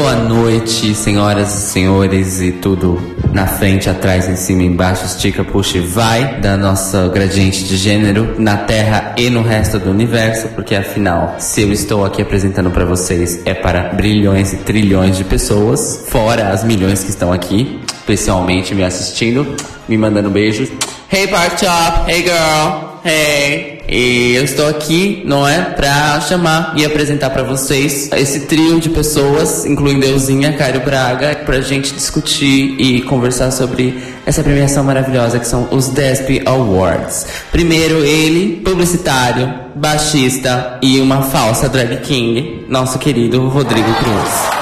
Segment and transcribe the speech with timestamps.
[0.00, 2.98] Boa noite, senhoras e senhores, e tudo
[3.34, 8.34] na frente, atrás, em cima, embaixo, estica, puxa e vai da nossa gradiente de gênero
[8.38, 12.86] na Terra e no resto do universo, porque afinal, se eu estou aqui apresentando para
[12.86, 18.74] vocês, é para brilhões e trilhões de pessoas, fora as milhões que estão aqui, pessoalmente
[18.74, 19.54] me assistindo,
[19.86, 20.70] me mandando beijos.
[21.12, 23.79] Hey Park Chop, hey girl, hey.
[23.92, 28.88] E eu estou aqui, não é, pra chamar e apresentar pra vocês esse trio de
[28.88, 35.48] pessoas, incluindo Euzinha, Cairo Braga, pra gente discutir e conversar sobre essa premiação maravilhosa que
[35.48, 37.26] são os DESP Awards.
[37.50, 44.59] Primeiro ele, publicitário, baixista e uma falsa drag king, nosso querido Rodrigo Cruz.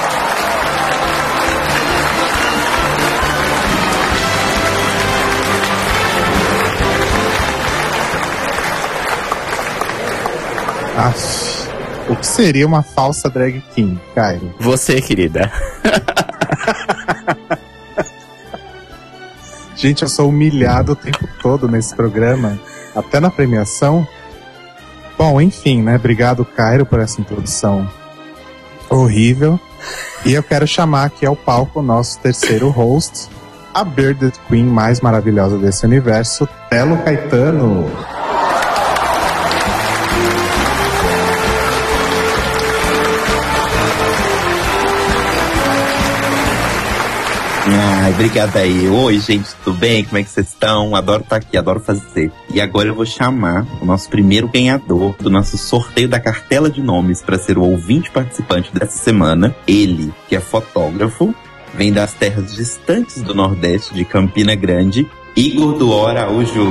[10.99, 11.69] Aff,
[12.09, 14.53] o que seria uma falsa drag king, Cairo?
[14.59, 15.49] Você, querida.
[19.77, 22.59] Gente, eu sou humilhado o tempo todo nesse programa,
[22.93, 24.05] até na premiação.
[25.17, 25.95] Bom, enfim, né?
[25.95, 27.89] Obrigado, Cairo, por essa introdução
[28.89, 29.57] horrível.
[30.25, 33.29] E eu quero chamar aqui ao palco o nosso terceiro host,
[33.73, 37.89] a Bearded Queen mais maravilhosa desse universo, Telo Caetano.
[47.71, 48.87] Ai, obrigada aí.
[48.87, 50.03] Oi, gente, tudo bem?
[50.03, 50.95] Como é que vocês estão?
[50.95, 52.31] Adoro estar aqui, adoro fazer.
[52.51, 56.81] E agora eu vou chamar o nosso primeiro ganhador do nosso sorteio da cartela de
[56.81, 59.55] nomes para ser o ouvinte participante dessa semana.
[59.67, 61.33] Ele, que é fotógrafo,
[61.75, 66.69] vem das terras distantes do Nordeste de Campina Grande, Igor do Araújo.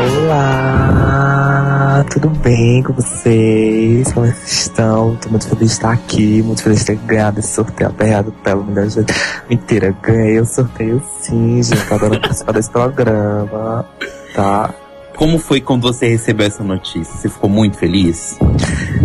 [0.00, 0.97] Olá,
[2.04, 4.12] tudo bem com vocês?
[4.12, 5.16] Como é vocês estão?
[5.16, 8.64] Tô muito feliz de estar aqui, muito feliz de ter ganhado esse sorteio aperreado pelo
[8.64, 9.12] melhor jeito.
[9.48, 11.86] Mentira, ganhei o sorteio sim, gente.
[11.86, 13.84] Tô adorando participar desse programa,
[14.34, 14.74] tá?
[15.16, 17.12] Como foi quando você recebeu essa notícia?
[17.14, 18.38] Você ficou muito feliz?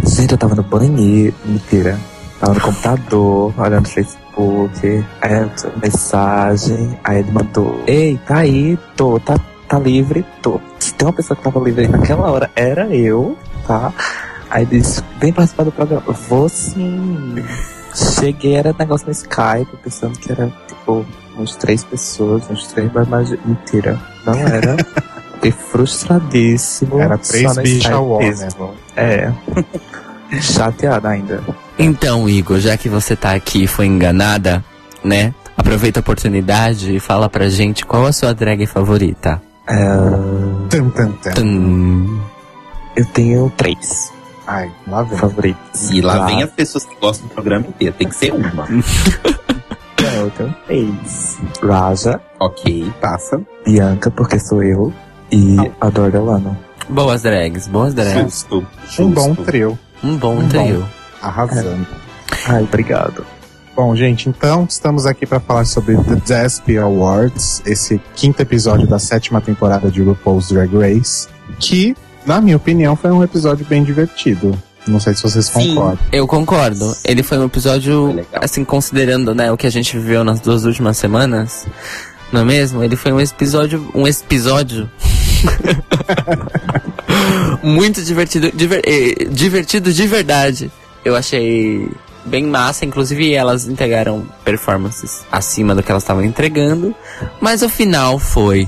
[0.05, 1.97] Gente, eu tava no banheiro, mentira.
[2.39, 8.77] Tava no computador, olhando o Facebook, aí tô- mensagem, aí ele mandou, ei, tá aí,
[8.97, 9.39] tô, tá,
[9.73, 10.61] tá livre, tô.
[10.77, 13.35] Se tem uma pessoa que tava livre naquela hora, era eu,
[13.65, 13.91] tá?
[14.49, 16.03] Aí disse, vem participar do programa.
[16.29, 17.43] Vou sim.
[17.95, 21.03] Cheguei, era negócio no Skype, pensando que era, tipo,
[21.37, 23.99] uns três pessoas, uns três, mas mentira.
[24.25, 24.77] Não era.
[25.35, 26.99] Fiquei frustradíssimo.
[26.99, 28.25] Era três bichas ao né?
[28.27, 28.73] mesmo.
[28.95, 29.31] É.
[30.39, 31.43] Chateada ainda.
[31.79, 34.63] Então, Igor, já que você tá aqui e foi enganada,
[35.03, 35.33] né?
[35.57, 39.41] Aproveita a oportunidade e fala pra gente qual a sua drag favorita.
[39.67, 39.85] É,
[40.69, 41.31] Tum, tum, tum.
[41.35, 42.19] Tum.
[42.95, 44.11] eu tenho três
[44.45, 45.17] Ai, lá vem.
[45.17, 45.89] favoritos.
[45.89, 46.25] E lá Tá?
[46.25, 47.95] vem as pessoas que gostam do programa inteiro.
[47.97, 48.51] Tem que ser uma.
[48.67, 51.37] Não, eu tenho três.
[51.63, 53.41] Raja, ok, passa.
[53.65, 54.93] Bianca, porque sou eu,
[55.31, 56.57] e a Delano.
[56.89, 58.45] Boas drags, boas drags.
[58.49, 58.67] Justo.
[58.99, 59.43] Um bom justo.
[59.45, 60.85] trio, Um bom Um trio.
[61.21, 61.87] arrasando.
[62.49, 63.25] Ai, obrigado.
[63.75, 68.99] Bom, gente, então estamos aqui para falar sobre The DESP Awards, esse quinto episódio da
[68.99, 71.27] sétima temporada de RuPaul's Drag Race,
[71.59, 71.95] que,
[72.25, 74.55] na minha opinião, foi um episódio bem divertido.
[74.85, 75.69] Não sei se vocês Sim.
[75.75, 76.05] concordam.
[76.11, 76.95] Eu concordo.
[77.03, 80.65] Ele foi um episódio, Foi assim, considerando, né, o que a gente viveu nas duas
[80.65, 81.65] últimas semanas.
[82.31, 82.83] Não é mesmo?
[82.83, 83.89] Ele foi um episódio.
[83.95, 84.89] Um episódio.
[87.63, 88.51] Muito divertido.
[88.51, 90.71] diver- eh, divertido de verdade.
[91.05, 91.89] Eu achei
[92.25, 92.85] bem massa.
[92.85, 96.95] Inclusive, elas entregaram performances acima do que elas estavam entregando.
[97.39, 98.67] Mas o final foi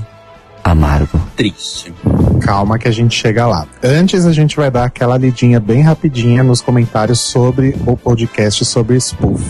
[0.62, 1.20] amargo.
[1.36, 1.94] Triste.
[2.42, 3.66] Calma que a gente chega lá.
[3.82, 8.96] Antes, a gente vai dar aquela lidinha bem rapidinha nos comentários sobre o podcast sobre
[9.00, 9.42] Spoof.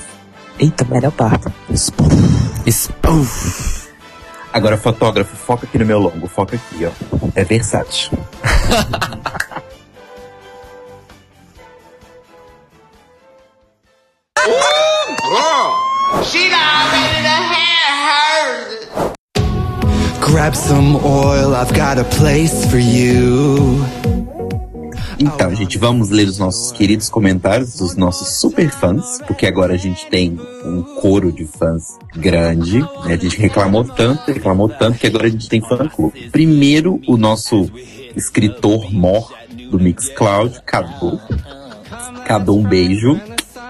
[0.58, 1.46] Eita, melhor parte.
[1.74, 2.70] Spoof.
[2.70, 3.86] Spoof.
[4.52, 6.26] Agora, fotógrafo, foca aqui no meu longo.
[6.26, 6.90] Foca aqui, ó.
[7.34, 8.18] É versátil.
[20.20, 23.84] Grab some oil, I've got a place for you.
[25.18, 29.76] Então, gente, vamos ler os nossos queridos comentários dos nossos super fãs, porque agora a
[29.76, 32.80] gente tem um coro de fãs grande.
[32.80, 33.14] né?
[33.14, 36.28] A gente reclamou tanto, reclamou tanto, que agora a gente tem fã clube.
[36.30, 37.68] Primeiro, o nosso
[38.14, 39.34] escritor mor
[39.70, 41.18] do Mixcloud, Cadu.
[42.26, 43.18] Cadu, um beijo.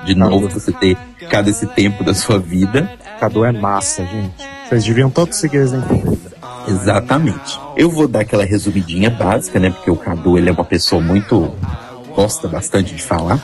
[0.06, 0.96] De novo, você ter
[1.28, 2.90] cada esse tempo da sua vida.
[3.18, 4.34] Cadu é massa, gente.
[4.68, 6.18] Vocês deviam todos seguir dele.
[6.68, 7.58] Exatamente.
[7.76, 9.70] Eu vou dar aquela resumidinha básica, né?
[9.70, 11.52] Porque o Cadu ele é uma pessoa muito
[12.14, 13.40] gosta bastante de falar.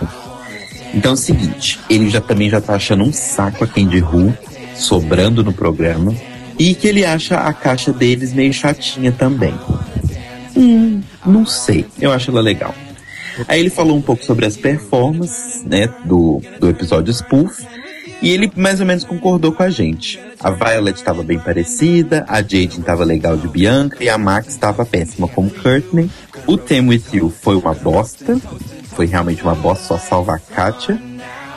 [0.95, 4.33] Então é o seguinte, ele já também já tá achando um saco a Candy Who
[4.75, 6.15] sobrando no programa
[6.59, 9.55] e que ele acha a caixa deles meio chatinha também.
[10.57, 11.87] Hum, não sei.
[12.01, 12.75] Eu acho ela legal.
[13.49, 17.65] Aí ele falou um pouco sobre as performances, né, do, do episódio Spoof.
[18.21, 20.21] E ele mais ou menos concordou com a gente.
[20.39, 24.87] A Violet estava bem parecida, a Jade estava legal de Bianca e a Max estava
[24.87, 26.09] péssima como Courtney.
[26.47, 28.41] O Them With You foi uma bosta,
[28.95, 31.01] foi realmente uma bosta, só salva a Katia.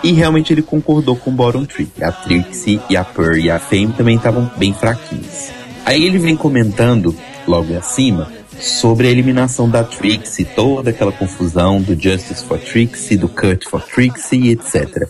[0.04, 1.92] E realmente ele concordou com o Bottom Tree.
[2.02, 5.50] A Trixie e a Pearl e a Fame também estavam bem fraquinhos.
[5.86, 7.16] Aí ele vem comentando,
[7.48, 13.30] logo acima, sobre a eliminação da Trixie, toda aquela confusão do Justice for Trixie, do
[13.30, 15.10] Cut for Trixie, etc.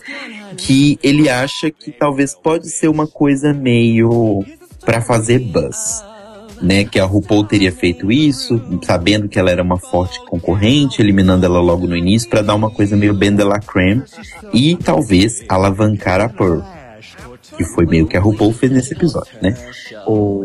[0.56, 4.44] Que ele acha que talvez pode ser uma coisa meio
[4.84, 6.04] para fazer buzz.
[6.62, 11.44] Né, que a RuPaul teria feito isso, sabendo que ela era uma forte concorrente, eliminando
[11.44, 14.02] ela logo no início para dar uma coisa meio Ben de la Creme
[14.54, 16.62] e talvez alavancar a Pearl.
[17.56, 19.54] Que foi meio que a RuPaul fez nesse episódio, né?
[20.06, 20.44] Ou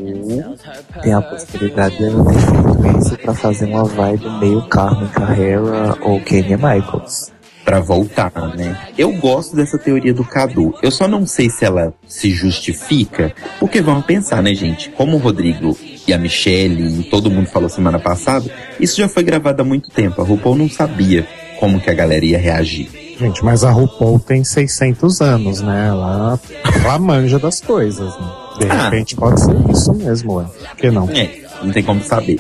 [1.02, 5.98] tem a possibilidade de ela ter feito isso pra fazer uma vibe meio Carmen Carrera
[6.02, 7.32] ou Kenya Michaels.
[7.66, 8.76] Pra voltar, né?
[8.98, 10.74] Eu gosto dessa teoria do Cadu.
[10.82, 14.90] Eu só não sei se ela se justifica, porque vamos pensar, né, gente?
[14.90, 15.78] Como o Rodrigo
[16.08, 19.92] e a Michelle e todo mundo falou semana passada, isso já foi gravado há muito
[19.92, 20.22] tempo.
[20.22, 21.28] A RuPaul não sabia
[21.60, 23.01] como que a galera ia reagir.
[23.22, 25.90] Gente, mas a RuPaul tem 600 anos, né?
[25.90, 26.40] Ela,
[26.84, 28.28] ela manja das coisas, né?
[28.60, 28.86] De Ah.
[28.86, 30.46] repente pode ser isso mesmo, ué.
[30.46, 31.08] Por que não?
[31.12, 32.40] É, não tem como saber.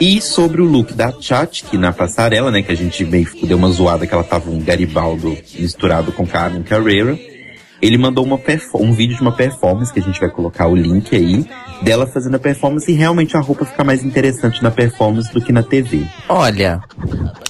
[0.00, 3.68] E sobre o look da Chachki na passarela, né, que a gente meio deu uma
[3.70, 7.18] zoada que ela tava um Garibaldo misturado com Carmen Carrera.
[7.80, 8.40] Ele mandou uma
[8.74, 11.46] um vídeo de uma performance, que a gente vai colocar o link aí,
[11.82, 15.52] dela fazendo a performance e realmente a roupa fica mais interessante na performance do que
[15.52, 16.06] na TV.
[16.28, 16.82] Olha,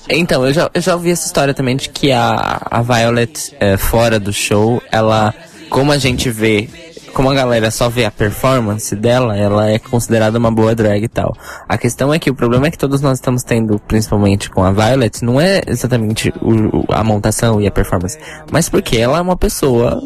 [0.08, 3.76] então, eu já, eu já ouvi essa história também de que a, a Violet, é,
[3.76, 5.34] fora do show, ela,
[5.69, 6.69] como a gente vê,
[7.12, 11.08] como a galera só vê a performance dela, ela é considerada uma boa drag e
[11.08, 11.37] tal.
[11.69, 14.72] A questão é que o problema é que todos nós estamos tendo, principalmente com a
[14.72, 18.19] Violet, não é exatamente o, a montação e a performance,
[18.50, 20.00] mas porque ela é uma pessoa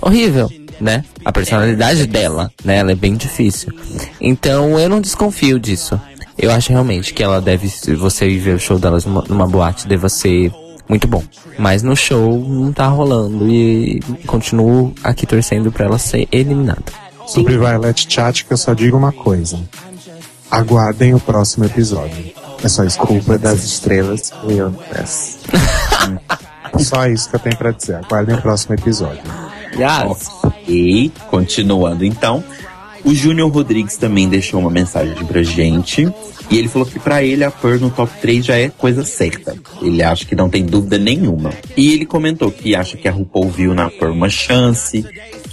[0.00, 0.50] horrível,
[0.80, 1.04] né?
[1.24, 2.78] A personalidade dela, né?
[2.78, 3.72] Ela é bem difícil.
[4.20, 6.00] Então eu não desconfio disso.
[6.36, 9.46] Eu acho realmente que ela deve, se você ir ver o show delas numa, numa
[9.46, 10.50] boate, deva ser
[10.88, 11.22] muito bom.
[11.58, 16.84] Mas no show não tá rolando e continuo aqui torcendo pra ela ser eliminada.
[17.26, 19.58] Sobre Violet Chat, que eu só digo uma coisa.
[20.50, 22.32] Aguardem o próximo episódio.
[22.62, 25.38] É só isso que eu tenho Culpa pra das estrelas, Leon Press.
[26.78, 27.96] Só isso que eu tenho pra dizer.
[27.96, 29.22] Aguardem o próximo episódio.
[29.74, 30.28] Yes.
[30.68, 32.44] E, continuando então,
[33.04, 36.08] o Júnior Rodrigues também deixou uma mensagem pra gente.
[36.50, 39.56] E ele falou que pra ele a Pearl no top 3 já é coisa certa.
[39.80, 41.50] Ele acha que não tem dúvida nenhuma.
[41.76, 45.04] E ele comentou que acha que a RuPaul viu na Pearl uma chance.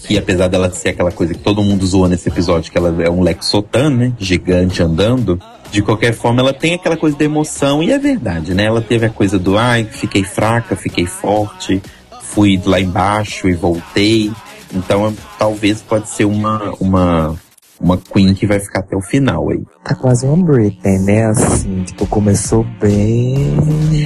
[0.05, 3.09] Que apesar dela ser aquela coisa que todo mundo zoa nesse episódio, que ela é
[3.09, 4.13] um Lexotan, né?
[4.19, 5.41] Gigante andando.
[5.71, 8.65] De qualquer forma, ela tem aquela coisa da emoção, e é verdade, né?
[8.65, 11.79] Ela teve a coisa do ai, fiquei fraca, fiquei forte,
[12.23, 14.31] fui lá embaixo e voltei.
[14.73, 17.35] Então, talvez pode ser uma, uma,
[17.79, 19.63] uma Queen que vai ficar até o final aí.
[19.83, 21.25] Tá quase uma Britney, né?
[21.25, 23.57] Assim, tipo, começou bem,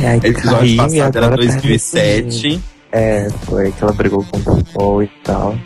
[0.07, 2.63] aí O episódio caiu e passado era agora tá 2007.
[2.91, 5.57] É, foi que ela brigou com o Paul e tal.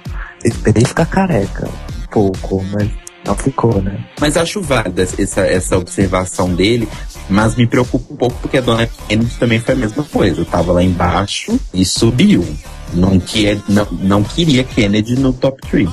[0.44, 2.90] Esperei ficar careca um pouco, mas
[3.26, 4.06] não ficou, né?
[4.20, 6.88] Mas acho válida essa, essa observação dele,
[7.30, 10.46] mas me preocupa um pouco porque a dona Kennedy também foi a mesma coisa.
[10.46, 12.46] Tava lá embaixo e subiu.
[12.94, 15.90] Não, que, não, não queria Kennedy no top 3.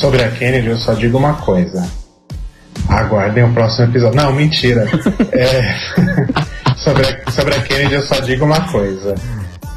[0.00, 1.88] Sobre a Kennedy, eu só digo uma coisa.
[2.88, 4.16] Aguardem o próximo episódio.
[4.16, 4.86] Não, mentira.
[5.32, 5.74] É,
[6.76, 9.14] sobre, a, sobre a Kennedy, eu só digo uma coisa.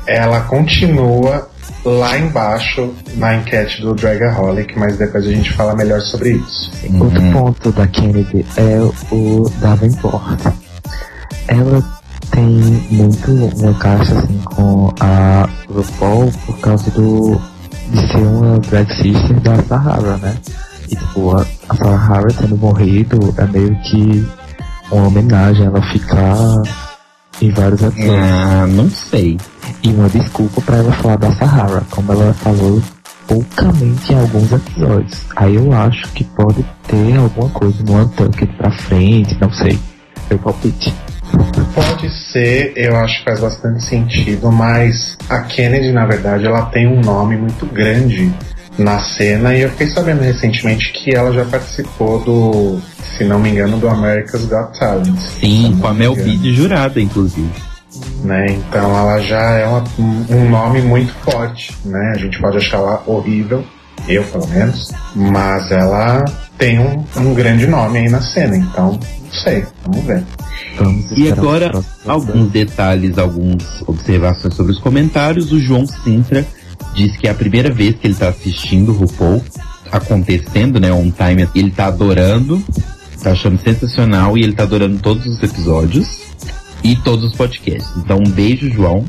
[0.08, 1.50] Ela continua
[1.86, 6.72] lá embaixo na enquete do Dragaholic, mas depois a gente fala melhor sobre isso.
[7.00, 8.80] Outro ponto da Kennedy é
[9.14, 10.54] o Davenport.
[11.48, 12.01] Ela
[12.32, 12.46] tem
[12.90, 17.40] muito uma caixa assim com a RuPaul por causa do
[17.92, 20.38] de ser uma drag sister da Sahara, né?
[20.90, 24.26] E tipo, a, a Sahara tendo morrido é meio que
[24.92, 26.64] uma homenagem a ela ficar
[27.42, 28.16] em vários episódios.
[28.18, 29.38] Ah, não sei.
[29.84, 32.82] E uma desculpa pra ela falar da Sahara, como ela falou
[33.28, 35.22] poucamente em alguns episódios.
[35.36, 39.80] Aí eu acho que pode ter alguma coisa no Untucked pra frente, não sei.
[40.30, 40.94] Meu palpite.
[41.74, 46.88] Pode ser, eu acho que faz bastante sentido, mas a Kennedy, na verdade, ela tem
[46.88, 48.34] um nome muito grande
[48.78, 53.50] na cena e eu fiquei sabendo recentemente que ela já participou do, se não me
[53.50, 55.18] engano, do America's Got Talent.
[55.18, 57.52] Sim, com a Mel B de jurada, inclusive.
[58.24, 58.46] Né?
[58.50, 59.84] Então ela já é uma,
[60.30, 62.14] um nome muito forte, né?
[62.16, 63.66] A gente pode achar ela horrível,
[64.08, 66.24] eu pelo menos, mas ela
[66.62, 70.24] tem um, um grande nome aí na cena, então não sei, vamos ver.
[70.78, 71.72] Vamos e agora,
[72.06, 75.52] alguns detalhes, algumas observações sobre os comentários.
[75.52, 76.46] O João Sintra
[76.94, 79.44] diz que é a primeira vez que ele está assistindo o RuPaul
[79.92, 80.94] acontecendo, né?
[80.94, 82.64] On time, ele tá adorando,
[83.24, 86.22] tá achando sensacional e ele tá adorando todos os episódios
[86.84, 87.92] e todos os podcasts.
[87.98, 89.06] Então, um beijo, João.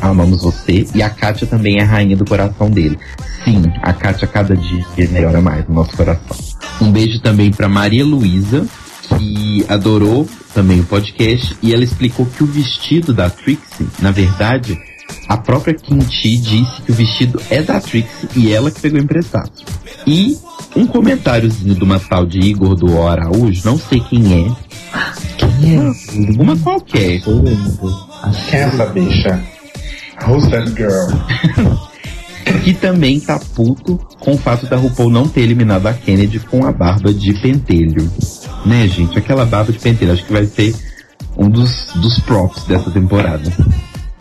[0.00, 0.86] Amamos você.
[0.94, 2.98] E a Kátia também é a rainha do coração dele.
[3.44, 6.36] Sim, a Kátia cada dia melhora mais no nosso coração.
[6.80, 8.66] Um beijo também para Maria Luísa,
[9.16, 14.78] que adorou também o podcast e ela explicou que o vestido da Trixie, na verdade,
[15.28, 19.50] a própria Kimchi disse que o vestido é da Trixie e ela que pegou emprestado.
[20.06, 20.36] E
[20.74, 25.35] um comentáriozinho de uma tal de Igor do Araújo, não sei quem é.
[26.38, 27.20] Uma qualquer.
[27.20, 29.42] Quem é essa bicha?
[30.26, 31.08] Who's that girl?
[32.62, 36.64] que também tá puto com o fato da RuPaul não ter eliminado a Kennedy com
[36.64, 38.10] a barba de pentelho.
[38.64, 39.18] Né, gente?
[39.18, 40.12] Aquela barba de pentelho.
[40.12, 40.74] Acho que vai ser
[41.36, 43.50] um dos, dos props dessa temporada.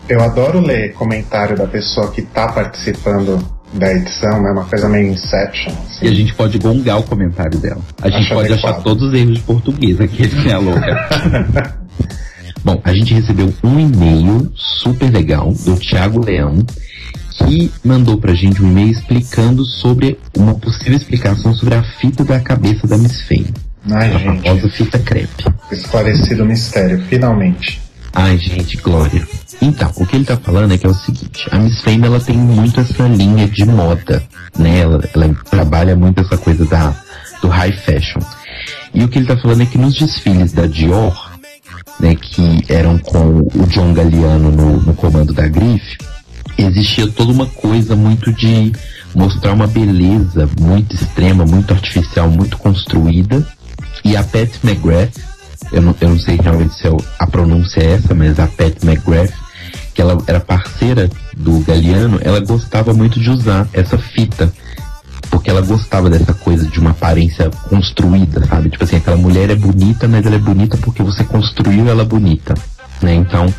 [0.08, 4.52] Eu adoro ler comentário da pessoa que tá participando da edição, né?
[4.52, 5.74] Uma coisa meio Inception.
[5.74, 6.06] Assim.
[6.06, 7.82] E a gente pode gongar o comentário dela.
[8.02, 8.74] A gente Acho pode adequado.
[8.74, 11.76] achar todos os erros de português aqui, que é louca.
[12.64, 16.66] Bom, a gente recebeu um e-mail super legal do Thiago Leão,
[17.38, 22.40] que mandou pra gente um e-mail explicando sobre uma possível explicação sobre a fita da
[22.40, 23.54] cabeça da Miss Fame.
[23.92, 25.46] Ai, A famosa gente, fita crepe.
[25.72, 27.80] esclarecido o mistério, finalmente.
[28.16, 29.28] Ai, gente, glória.
[29.62, 32.20] Então, o que ele tá falando é que é o seguinte, a Miss Fame, ela
[32.20, 34.24] tem muito essa linha de moda,
[34.58, 34.80] né?
[34.80, 36.96] Ela, ela trabalha muito essa coisa da,
[37.42, 38.22] do high fashion.
[38.94, 41.32] E o que ele tá falando é que nos desfiles da Dior,
[42.00, 45.98] né, que eram com o John Galliano no, no comando da grife,
[46.58, 48.72] existia toda uma coisa muito de
[49.14, 53.46] mostrar uma beleza muito extrema, muito artificial, muito construída.
[54.04, 55.18] E a Pat McGrath,
[55.72, 58.84] eu não, eu não sei realmente se é a pronúncia é essa, mas a Pat
[58.84, 59.34] McGrath,
[59.94, 64.52] que ela era parceira do Galliano, ela gostava muito de usar essa fita.
[65.30, 68.70] Porque ela gostava dessa coisa de uma aparência construída, sabe?
[68.70, 72.54] Tipo assim, aquela mulher é bonita, mas ela é bonita porque você construiu ela bonita,
[73.02, 73.16] né?
[73.16, 73.54] Então,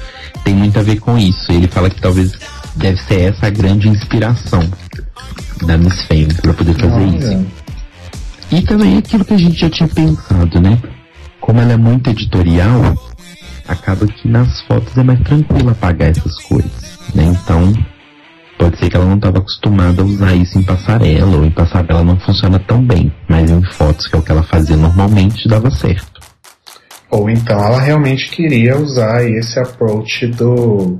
[0.45, 1.51] tem muito a ver com isso.
[1.51, 2.33] Ele fala que talvez
[2.77, 4.63] deve ser essa a grande inspiração
[5.67, 7.29] da Miss Fame para poder fazer isso.
[7.29, 7.47] Olha,
[8.53, 10.79] E também aquilo que a gente já tinha pensado, né?
[11.47, 12.97] Como ela é muito editorial,
[13.69, 17.23] acaba que nas fotos é mais tranquilo apagar essas coisas, né?
[17.23, 17.73] Então,
[18.59, 22.03] pode ser que ela não estava acostumada a usar isso em passarela, ou em passarela
[22.03, 25.71] não funciona tão bem, mas em fotos, que é o que ela fazia normalmente, dava
[25.71, 26.21] certo.
[27.13, 30.99] Ou então ela realmente queria usar esse approach do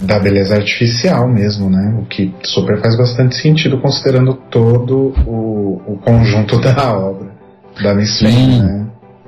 [0.00, 1.98] da beleza artificial mesmo, né?
[2.00, 7.32] O que super faz bastante sentido considerando todo o, o conjunto da obra
[7.80, 8.62] da Miss Sim.
[8.62, 8.81] né?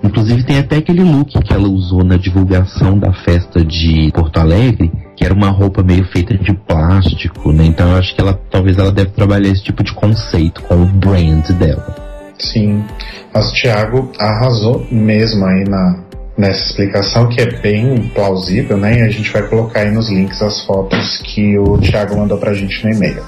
[0.05, 4.93] Inclusive tem até aquele look que ela usou na divulgação da festa de Porto Alegre,
[5.17, 7.65] que era uma roupa meio feita de plástico, né?
[7.65, 10.87] Então eu acho que ela talvez ela deve trabalhar esse tipo de conceito com o
[10.87, 11.97] brand dela.
[12.39, 12.85] Sim.
[13.33, 16.05] Mas o Thiago arrasou mesmo aí na,
[16.37, 18.99] nessa explicação, que é bem plausível, né?
[18.99, 22.53] E a gente vai colocar aí nos links as fotos que o Thiago mandou pra
[22.53, 23.23] gente no e-mail.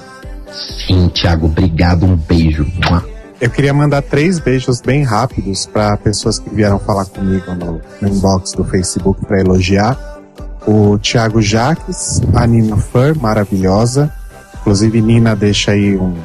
[0.53, 2.67] Sim, Thiago, obrigado, um beijo.
[3.41, 8.09] Eu queria mandar três beijos bem rápidos para pessoas que vieram falar comigo no, no
[8.09, 9.99] inbox do Facebook para elogiar.
[10.67, 14.11] O Thiago Jaques, a Nina Fur, maravilhosa.
[14.61, 16.17] Inclusive, Nina deixa aí um,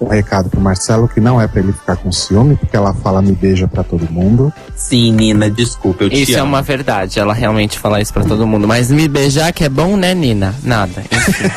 [0.00, 3.22] um recado pro Marcelo que não é para ele ficar com ciúme, porque ela fala
[3.22, 4.52] me beija para todo mundo.
[4.76, 6.48] Sim, Nina, desculpa, eu te Isso é amo.
[6.50, 8.66] uma verdade, ela realmente fala isso pra todo mundo.
[8.68, 10.54] Mas me beijar que é bom, né, Nina?
[10.64, 11.02] Nada.
[11.10, 11.48] Enfim,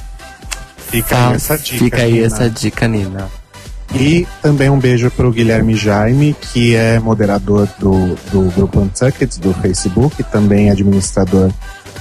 [0.90, 1.78] Fica tá, aí essa dica.
[1.78, 2.26] fica aí Nina.
[2.26, 3.28] essa dica, Nina.
[3.94, 9.54] E também um beijo pro Guilherme Jaime, que é moderador do, do grupo Untucked do
[9.54, 11.50] Facebook, também administrador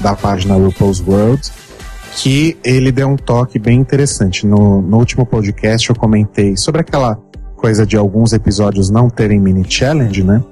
[0.01, 1.50] da página RuPaul's World,
[2.15, 4.46] que ele deu um toque bem interessante.
[4.46, 7.17] No, no último podcast eu comentei sobre aquela
[7.56, 10.44] coisa de alguns episódios não terem mini challenge, né?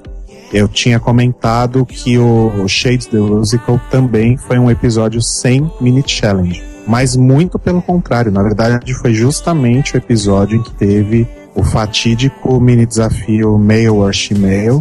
[0.53, 6.03] Eu tinha comentado que o, o Shades the Musical também foi um episódio sem mini
[6.05, 6.74] challenge.
[6.87, 12.59] Mas muito pelo contrário, na verdade foi justamente o episódio em que teve o fatídico
[12.59, 14.79] mini desafio Male or Shemale,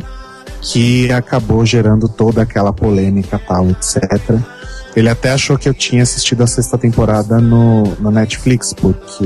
[0.61, 4.01] que acabou gerando toda aquela polêmica tal, etc.
[4.97, 9.25] Ele até achou que eu tinha assistido a sexta temporada no, no Netflix, porque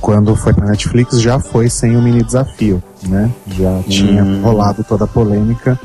[0.00, 3.30] quando foi pra Netflix já foi sem o mini desafio, né?
[3.46, 4.40] Já tinha Hum.
[4.42, 5.78] rolado toda a polêmica.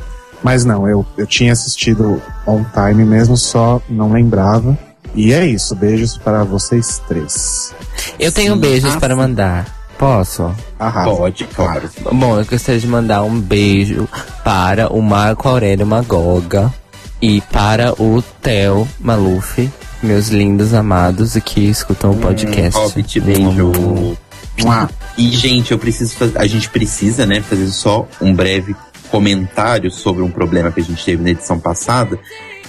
[0.44, 4.76] Mas não, eu, eu tinha assistido on time mesmo, só não lembrava.
[5.14, 7.74] E é isso, beijos para vocês três.
[8.20, 8.60] Eu tenho Sim.
[8.60, 9.82] beijos Ah, para mandar.
[9.98, 10.52] Posso?
[10.80, 11.12] Arrasa.
[11.16, 11.90] Pode, claro.
[12.12, 14.08] Bom, eu gostaria de mandar um beijo
[14.44, 16.74] para o Marco Aurélio Magoga
[17.22, 19.70] e para o Theo Maluf,
[20.02, 22.80] meus lindos amados e que escutam o podcast.
[22.80, 24.18] Hobbit, beijo.
[24.60, 24.90] Mua.
[25.18, 28.76] E, gente, eu preciso faz- a gente precisa, né, fazer só um breve
[29.12, 32.18] comentário sobre um problema que a gente teve na edição passada,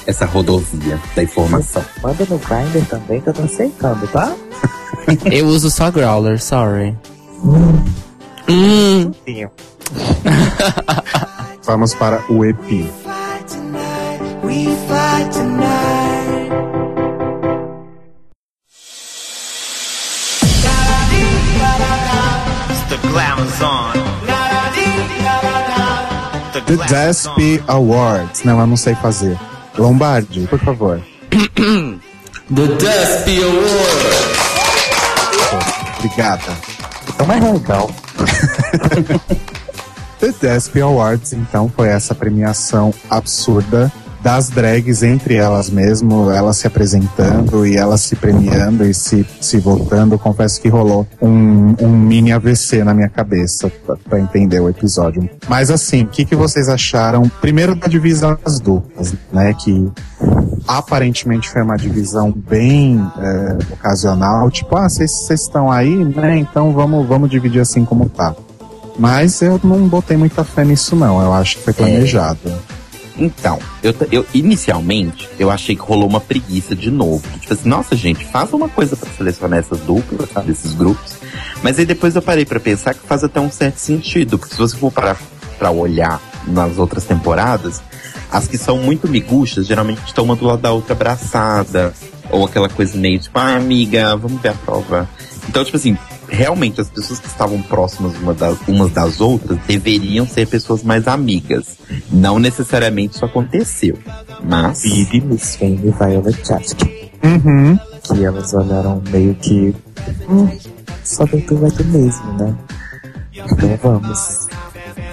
[0.06, 1.84] Essa rodovia da informação.
[2.02, 4.34] Manda no Grindr também que eu tô aceitando, tá?
[5.30, 6.96] Eu uso só Growler, sorry.
[8.48, 9.12] Hum.
[11.64, 12.90] Vamos para o EP.
[22.88, 23.92] The glamour's on.
[26.52, 28.44] The The glamour's DESP Awards.
[28.44, 29.38] Não, eu não sei fazer.
[29.78, 31.00] Lombardi, por favor.
[32.54, 34.42] The Dusp Award.
[35.98, 36.52] Obrigada.
[37.08, 37.90] Então mais legal.
[40.20, 43.90] The DESP Awards, então, foi essa premiação absurda
[44.22, 49.58] das drags entre elas mesmo, elas se apresentando e elas se premiando e se, se
[49.58, 50.18] votando.
[50.18, 55.28] Confesso que rolou um, um mini AVC na minha cabeça pra, pra entender o episódio.
[55.48, 57.28] Mas assim, o que, que vocês acharam?
[57.40, 59.52] Primeiro da divisão das duplas, né?
[59.54, 59.90] Que
[60.66, 66.38] aparentemente foi uma divisão bem é, ocasional, tipo, ah, vocês estão aí, né?
[66.38, 68.34] Então vamos, vamos dividir assim como tá.
[68.98, 71.20] Mas eu não botei muita fé nisso, não.
[71.20, 72.38] Eu acho que foi planejado.
[73.16, 77.22] Então, eu, eu inicialmente eu achei que rolou uma preguiça de novo.
[77.38, 81.14] Tipo assim, nossa gente, faça uma coisa pra selecionar essas duplas, sabe, esses grupos.
[81.62, 84.60] Mas aí depois eu parei pra pensar que faz até um certo sentido, porque se
[84.60, 85.20] você for parar
[85.58, 87.82] pra olhar nas outras temporadas,
[88.30, 91.92] as que são muito miguxas geralmente estão uma do lado da outra abraçada,
[92.30, 95.08] ou aquela coisa meio tipo, ah, amiga, vamos ver a prova.
[95.48, 95.96] Então, tipo assim,
[96.32, 101.06] realmente as pessoas que estavam próximas uma das, umas das outras deveriam ser pessoas mais
[101.06, 101.76] amigas.
[102.10, 103.98] Não necessariamente isso aconteceu.
[104.42, 104.82] Mas.
[104.82, 107.12] Bibi, Miss Fame e Violet Chachki.
[107.22, 107.78] Uhum.
[108.02, 109.74] Que elas olharam meio que.
[110.28, 110.48] Hum,
[111.04, 112.56] só tu vai tu mesmo, né?
[113.34, 114.48] Então vamos.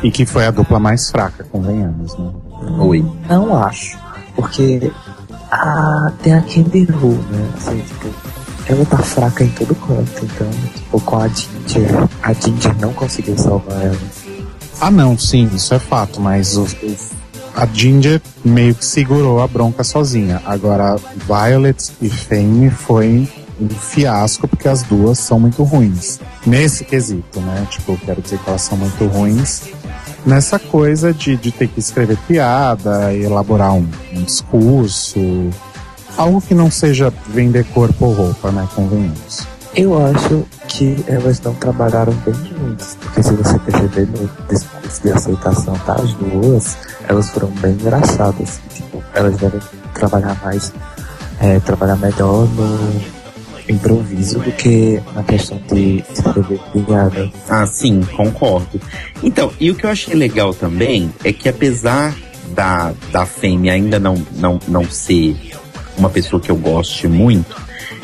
[0.02, 2.32] E que foi a dupla mais fraca, convenhamos, né?
[2.80, 3.06] Oi.
[3.28, 3.98] Não acho.
[4.36, 4.92] Porque
[5.52, 7.52] ah, tem a Who, né?
[7.58, 8.08] Assim, tipo,
[8.70, 13.38] ela tá fraca em todo canto, então, tipo, com a Ginger, a Ginger não conseguiu
[13.38, 13.98] salvar ela.
[14.80, 16.76] Ah, não, sim, isso é fato, mas os-
[17.56, 20.42] a Ginger meio que segurou a bronca sozinha.
[20.46, 20.96] Agora,
[21.28, 23.28] Violet e Fame foi
[23.60, 26.20] um fiasco porque as duas são muito ruins.
[26.46, 27.68] Nesse quesito, né?
[27.70, 29.64] Tipo, eu quero dizer que elas são muito ruins.
[30.26, 35.20] Nessa coisa de, de ter que escrever piada, elaborar um, um discurso.
[36.20, 38.68] Algo que não seja vender corpo ou roupa, né?
[38.76, 39.48] Convenhamos.
[39.74, 45.12] Eu acho que elas não trabalharam bem juntas, porque se você perceber no discurso de
[45.14, 46.78] aceitação das duas,
[47.08, 48.60] elas foram bem engraçadas.
[48.76, 49.62] Tipo, elas devem
[49.94, 50.74] trabalhar mais,
[51.40, 53.02] é, trabalhar melhor no,
[53.70, 57.32] improviso do que na questão de escrever piada.
[57.48, 58.82] Ah, sim, concordo.
[59.24, 62.14] Então, e o que eu achei legal também é que apesar
[62.54, 65.38] da, da Fame ainda não, não, não ser
[66.00, 67.56] uma pessoa que eu goste muito,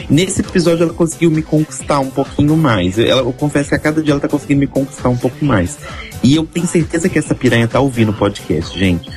[0.09, 2.99] nesse episódio ela conseguiu me conquistar um pouquinho mais.
[2.99, 5.77] Ela, eu confesso que a cada dia ela tá conseguindo me conquistar um pouco mais.
[6.21, 9.09] E eu tenho certeza que essa piranha tá ouvindo o podcast, gente.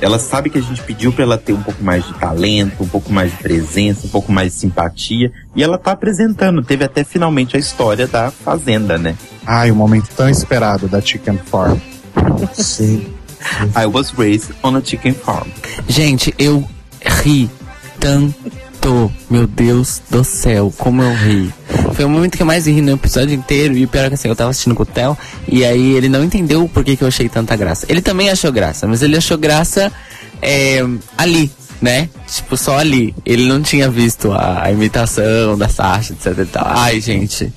[0.00, 2.88] Ela sabe que a gente pediu para ela ter um pouco mais de talento, um
[2.88, 5.30] pouco mais de presença, um pouco mais de simpatia.
[5.54, 6.62] E ela tá apresentando.
[6.62, 9.14] Teve até finalmente a história da Fazenda, né?
[9.44, 11.78] Ai, o momento tão esperado da Chicken Farm.
[12.54, 13.06] Sim.
[13.74, 15.48] I was raised on a chicken farm.
[15.88, 16.64] Gente, eu
[17.22, 17.50] ri
[18.00, 19.12] tanto.
[19.28, 21.52] Meu Deus do céu, como eu ri.
[21.94, 23.76] Foi o momento que eu mais ri no episódio inteiro.
[23.76, 25.16] E o pior é que assim, eu tava assistindo com o Theo.
[25.46, 27.86] E aí ele não entendeu por que, que eu achei tanta graça.
[27.88, 29.92] Ele também achou graça, mas ele achou graça
[30.40, 30.82] é,
[31.16, 32.08] ali, né?
[32.26, 33.14] Tipo, só ali.
[33.24, 36.66] Ele não tinha visto a, a imitação da Sasha, etc e tal.
[36.66, 37.52] Ai, gente.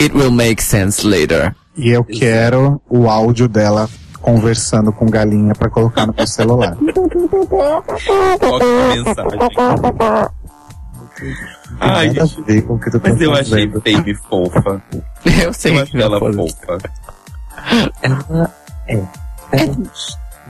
[0.00, 1.54] It will make sense later.
[1.76, 3.90] E eu quero o áudio dela
[4.24, 6.74] conversando com galinha pra colocar no meu celular.
[6.80, 9.38] Qual que é a mensagem?
[11.78, 13.66] Ai, Nada gente, ver com o que tu tá mas eu achei.
[13.66, 14.82] Baby fofa.
[15.42, 16.78] Eu sei Eu que achei ela fofa.
[18.02, 18.50] Ela
[18.88, 19.02] é.
[19.52, 19.76] Ela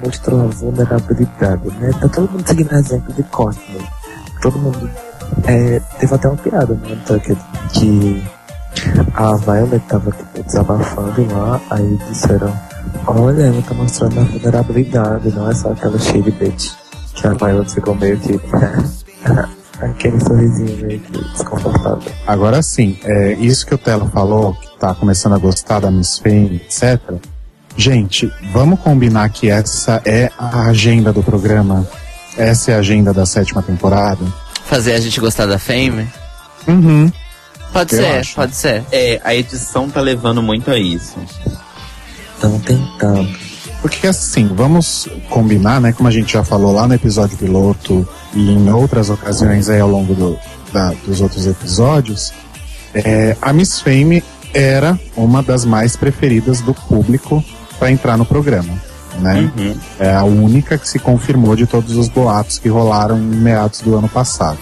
[0.05, 1.91] mostrou a vulnerabilidade, né?
[2.01, 3.87] Tá todo mundo seguindo o exemplo de Courtney.
[4.41, 4.91] Todo mundo.
[5.47, 7.37] É, teve até uma piada no Tucker
[7.73, 8.25] que
[9.15, 12.53] a Violet tava tipo, desabafando lá, aí disseram,
[13.07, 16.73] olha, ela tá mostrando a vulnerabilidade, não é só aquela shady bitch.
[17.15, 18.41] Que a Violet ficou meio que.
[19.81, 22.13] aquele sorrisinho meio que desconfortável.
[22.27, 26.19] Agora sim, é, isso que o Telo falou, que tá começando a gostar da Miss
[26.19, 27.01] Fame, etc.
[27.77, 31.87] Gente, vamos combinar que essa é a agenda do programa.
[32.37, 34.25] Essa é a agenda da sétima temporada.
[34.65, 36.09] Fazer a gente gostar da Fame?
[36.67, 37.13] Uhum.
[37.75, 38.35] Pode Eu ser, acho.
[38.37, 38.85] pode ser.
[38.91, 41.17] É, a edição tá levando muito a isso.
[42.35, 43.29] Estão tentando.
[43.83, 45.93] Porque assim, vamos combinar, né?
[45.93, 49.89] Como a gente já falou lá no episódio piloto e em outras ocasiões aí ao
[49.91, 50.39] longo do-
[50.73, 52.33] da- dos outros episódios,
[52.95, 54.23] é, a Miss Fame
[54.55, 57.45] era uma das mais preferidas do público
[57.79, 58.73] para entrar no programa,
[59.19, 59.51] né?
[59.59, 59.77] Uhum.
[59.99, 63.97] É a única que se confirmou de todos os boatos que rolaram em meados do
[63.99, 64.59] ano passado.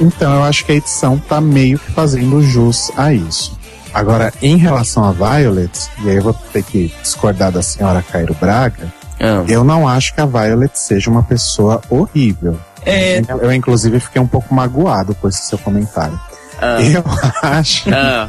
[0.00, 3.56] Então eu acho que a edição tá meio que fazendo jus a isso.
[3.92, 5.70] Agora, em relação a Violet,
[6.04, 10.14] e aí eu vou ter que discordar da senhora Cairo Braga, Ah, eu não acho
[10.14, 12.56] que a Violet seja uma pessoa horrível.
[12.86, 16.18] É, Eu, eu, inclusive, fiquei um pouco magoado com esse seu comentário.
[16.60, 17.02] ah, Eu
[17.42, 18.28] acho, ah,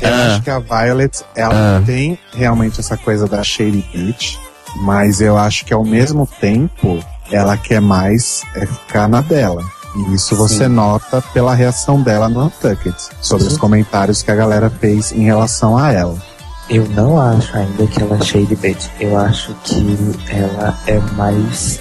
[0.00, 0.26] eu ah.
[0.26, 1.82] acho que a Violet, ela Ah.
[1.84, 4.38] tem realmente essa coisa da Shady Beach,
[4.82, 9.64] mas eu acho que ao mesmo tempo, ela quer mais é ficar na dela.
[9.94, 13.58] E isso você nota pela reação dela no Untucked, sobre os Sim.
[13.58, 16.16] comentários que a galera fez em relação a ela.
[16.68, 18.90] Eu não acho ainda que ela é cheia de bait.
[19.00, 19.96] Eu acho que
[20.28, 21.80] ela é mais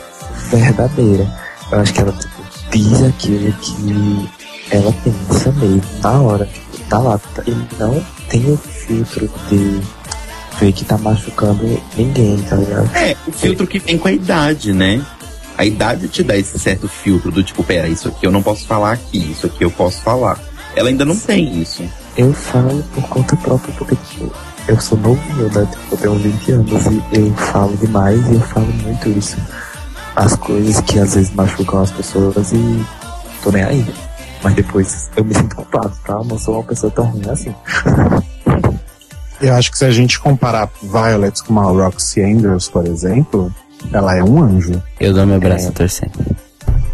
[0.50, 1.32] verdadeira.
[1.72, 4.30] Eu acho que ela tipo, diz aquilo que
[4.72, 7.19] ela pensa mesmo, na hora, tipo, tá lá.
[7.45, 9.80] E não tem o filtro de
[10.60, 12.89] ver que tá machucando ninguém, tá ligado?
[12.95, 15.06] é, o filtro que vem com a idade, né?
[15.60, 18.65] A idade te dá esse certo filtro do tipo, pera, isso aqui eu não posso
[18.65, 20.39] falar aqui, isso aqui eu posso falar.
[20.74, 21.84] Ela ainda não tem isso.
[22.15, 24.32] Eu falo por conta própria porque, tipo,
[24.69, 25.67] eu sou novinho, né?
[25.69, 29.36] Tipo, eu tenho 20 anos e eu falo demais e eu falo muito isso.
[30.15, 32.86] As coisas que às vezes machucam as pessoas e
[33.43, 33.86] tô nem aí.
[34.41, 36.13] Mas depois eu me sinto culpado, tá?
[36.13, 37.54] Eu não sou uma pessoa tão ruim assim.
[39.41, 43.54] Eu acho que se a gente comparar Violet com uma Roxy Andrews, por exemplo,
[43.92, 44.82] ela é um anjo.
[45.00, 46.10] eu dou meu braço a torcer.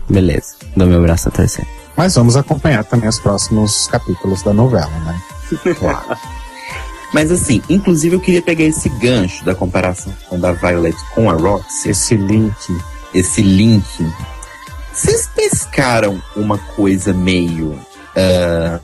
[0.09, 1.65] Beleza, dou meu braço a torcer.
[1.97, 5.21] Mas vamos acompanhar também os próximos capítulos da novela, né?
[7.13, 11.89] Mas assim, inclusive eu queria pegar esse gancho da comparação da Violet com a Roxy,
[11.89, 12.53] Esse link.
[13.13, 13.85] esse link.
[14.91, 17.79] Vocês pescaram uma coisa meio.
[18.15, 18.79] ah,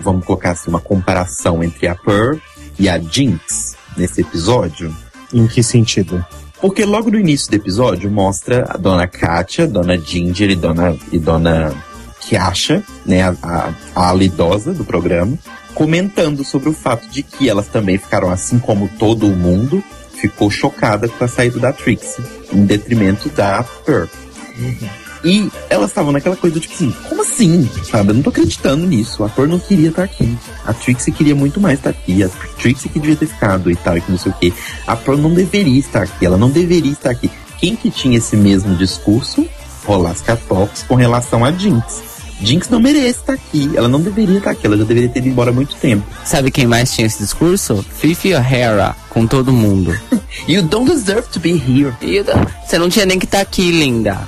[0.00, 2.38] vamos colocar assim, uma comparação entre a Pearl
[2.78, 4.94] e a Jinx nesse episódio?
[5.32, 6.24] Em que sentido?
[6.60, 11.18] Porque logo no início do episódio mostra a dona Kátia, dona Ginger e dona, e
[11.18, 11.72] dona
[12.20, 13.34] Kiasha, né, a,
[13.94, 15.38] a, a do programa,
[15.74, 19.82] comentando sobre o fato de que elas também ficaram, assim como todo mundo,
[20.20, 24.08] ficou chocada com a saída da Trixie, em detrimento da Pearl.
[25.24, 27.68] E elas estavam naquela coisa tipo assim, como assim?
[27.90, 29.24] Sabe, eu não tô acreditando nisso.
[29.24, 30.36] A Pearl não queria estar aqui.
[30.64, 32.22] A Trixie queria muito mais estar aqui.
[32.22, 34.52] A Trixie que devia ter ficado e tal, e que não sei o quê.
[34.86, 36.24] A Pearl não deveria estar aqui.
[36.24, 37.30] Ela não deveria estar aqui.
[37.58, 39.46] Quem que tinha esse mesmo discurso?
[39.84, 42.02] Rolasca Talks com relação a Jinx.
[42.40, 43.70] Jinx não merece estar aqui.
[43.74, 44.66] Ela não deveria estar aqui.
[44.66, 46.06] Ela já deveria ter ido embora há muito tempo.
[46.24, 47.84] Sabe quem mais tinha esse discurso?
[47.96, 49.98] Fifi O'Hara, com todo mundo.
[50.46, 51.92] You don't deserve to be here.
[52.64, 54.20] Você não tinha nem que estar aqui, linda.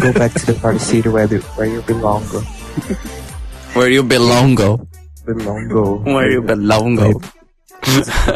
[0.00, 2.22] Go back to the party city where, you- where you belong.
[3.74, 4.80] Where you belong, go.
[5.26, 6.02] Belong.
[6.04, 7.20] Where you belong, go.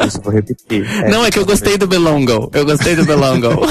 [0.07, 0.85] Isso, vou repetir.
[1.11, 2.50] Não, é que eu gostei do belongo.
[2.53, 3.48] Eu gostei do belongo.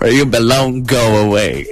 [0.00, 1.66] Where you belong, go away.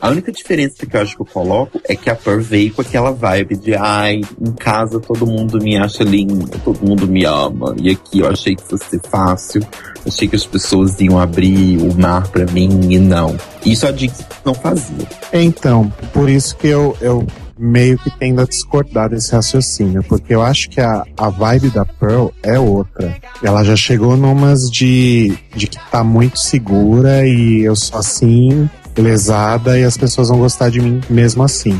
[0.00, 2.82] A única diferença que eu acho que eu coloco é que a Pearl veio com
[2.82, 7.74] aquela vibe de ai, em casa todo mundo me acha linda, todo mundo me ama.
[7.80, 9.60] E aqui eu achei que fosse ser fácil.
[10.08, 13.36] Achei que as pessoas iam abrir o mar pra mim e não.
[13.64, 15.06] Isso a Jinx não fazia.
[15.32, 17.26] Então, por isso que eu, eu
[17.58, 21.84] meio que tendo a discordar desse raciocínio, porque eu acho que a, a vibe da
[21.84, 23.16] Pearl é outra.
[23.42, 29.78] Ela já chegou numas de, de que tá muito segura e eu sou assim, lesada,
[29.78, 31.78] e as pessoas vão gostar de mim mesmo assim.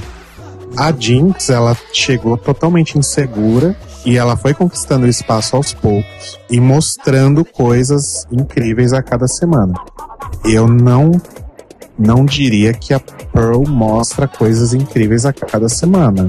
[0.79, 6.61] A Jinx, ela chegou totalmente insegura e ela foi conquistando o espaço aos poucos e
[6.61, 9.75] mostrando coisas incríveis a cada semana.
[10.45, 11.11] Eu não
[11.99, 16.27] não diria que a Pearl mostra coisas incríveis a cada semana.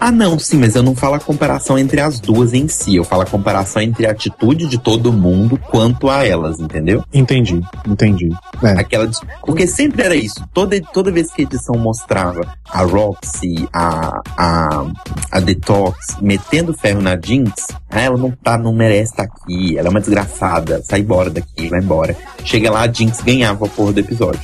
[0.00, 2.96] Ah, não, sim, mas eu não falo a comparação entre as duas em si.
[2.96, 7.04] Eu falo a comparação entre a atitude de todo mundo quanto a elas, entendeu?
[7.12, 8.30] Entendi, entendi.
[8.62, 9.10] É, Aquela
[9.44, 10.46] Porque sempre era isso.
[10.52, 14.86] Toda, toda vez que a edição mostrava a Roxy, a, a,
[15.32, 19.88] a Detox metendo ferro na Jinx, ah, ela não, tá, não merece estar aqui, ela
[19.88, 22.16] é uma desgraçada, sai embora daqui, vai embora.
[22.44, 24.40] Chega lá, a Jinx ganhava a porra do episódio.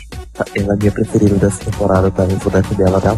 [0.57, 3.17] Ela é minha preferida dessa temporada, pra mim, vou defender ela da.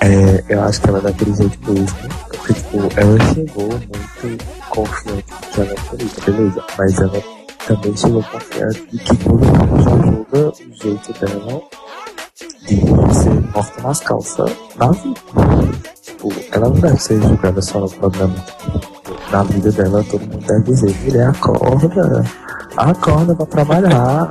[0.00, 1.96] É, eu acho que ela é daquele jeito mesmo,
[2.28, 7.22] porque, tipo, ela chegou muito confiante que ela é bonita, beleza, mas ela
[7.66, 11.62] também chegou confiante de que todo mundo já julga o jeito dela
[12.66, 15.20] de ser morta nas calças na vida.
[16.02, 18.34] Tipo, ela não deve ser julgada só no programa.
[19.30, 22.24] Na vida dela, todo mundo deve dizer, mulher, acorda,
[22.76, 24.30] acorda pra trabalhar.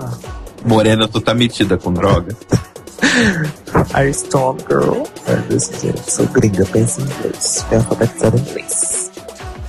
[0.65, 2.35] Morena, tu tá metida com droga?
[3.95, 5.03] You Stone Girl?
[6.07, 7.65] Sou gringa, pensa em inglês.
[7.71, 9.11] É alfabetizada em inglês.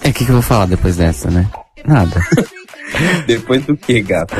[0.02, 1.48] É, o que, que eu vou falar depois dessa, né?
[1.84, 2.20] Nada.
[3.26, 4.36] Depois do que, gata?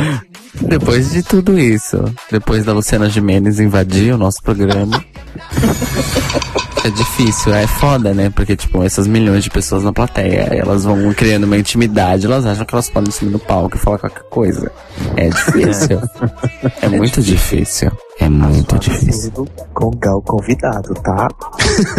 [0.54, 1.96] Depois de tudo isso,
[2.30, 5.04] depois da Luciana Gimenez invadir o nosso programa.
[6.84, 8.28] É difícil, é foda, né?
[8.28, 12.66] Porque, tipo, essas milhões de pessoas na plateia, elas vão criando uma intimidade, elas acham
[12.66, 14.70] que elas podem subir no palco e falar qualquer coisa.
[15.16, 16.00] É difícil.
[16.80, 17.90] É muito difícil.
[18.18, 19.32] É muito difícil.
[19.72, 21.28] Com o Gal convidado, tá?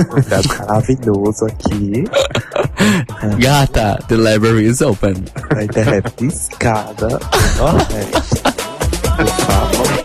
[0.09, 2.03] Convidado maravilhoso aqui.
[3.39, 5.15] Gata, the library is open.
[5.53, 6.11] Na internet
[7.57, 8.41] Nordeste.
[9.15, 10.04] Por favor.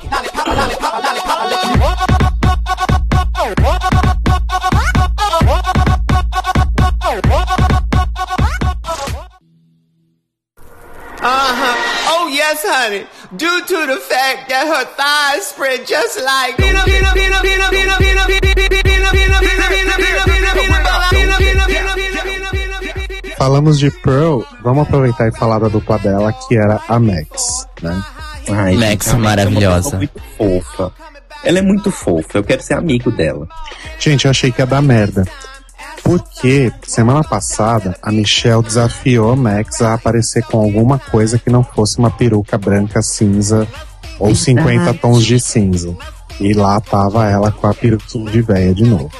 [11.30, 12.10] Uh-huh.
[12.12, 13.06] Oh, yes, honey.
[13.36, 17.98] Due to the fact that her thighs spread just like peanut, peanut, peanut, peanut, peanut,
[17.98, 22.70] peanut, peanut, peanut, peanut, peanut, peanut, peanut, peanut, peanut, peanut, peanut, peanut, peanut, peanut, peanut.
[23.40, 28.02] falamos de Pearl, vamos aproveitar e falar da dupla dela, que era a Max, né?
[28.50, 29.96] Ai, Max, gente, maravilhosa.
[29.96, 30.92] É muito fofa.
[31.42, 33.48] Ela é muito fofa, eu quero ser amigo dela.
[33.98, 35.24] Gente, eu achei que ia dar merda.
[36.18, 41.98] Porque semana passada a Michelle desafiou Max a aparecer com alguma coisa que não fosse
[41.98, 43.66] uma peruca branca cinza
[44.18, 45.94] ou 50 tons de cinza.
[46.40, 49.10] E lá tava ela com a peruquinha de véia de novo.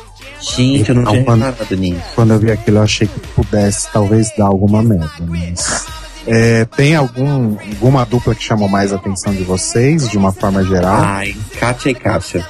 [0.40, 2.02] Gente, eu não Então, tinha quando- reparado nisso.
[2.14, 5.10] Quando eu vi aquilo, eu achei que pudesse talvez dar alguma merda.
[5.20, 5.86] Mas.
[6.26, 10.64] É, tem algum, alguma dupla que chamou mais a atenção de vocês, de uma forma
[10.64, 11.00] geral?
[11.02, 12.44] Ai, Kátia e Kátia.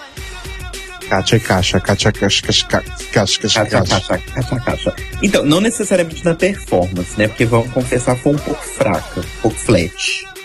[1.11, 2.67] Kátia e Caixa, Kátia, Caixa, Caixa,
[3.13, 4.95] Caixa, Caixa, Caixa.
[5.21, 7.27] Então, não necessariamente na performance, né?
[7.27, 9.93] Porque vamos confessar, foi um pouco fraca, um pouco flat.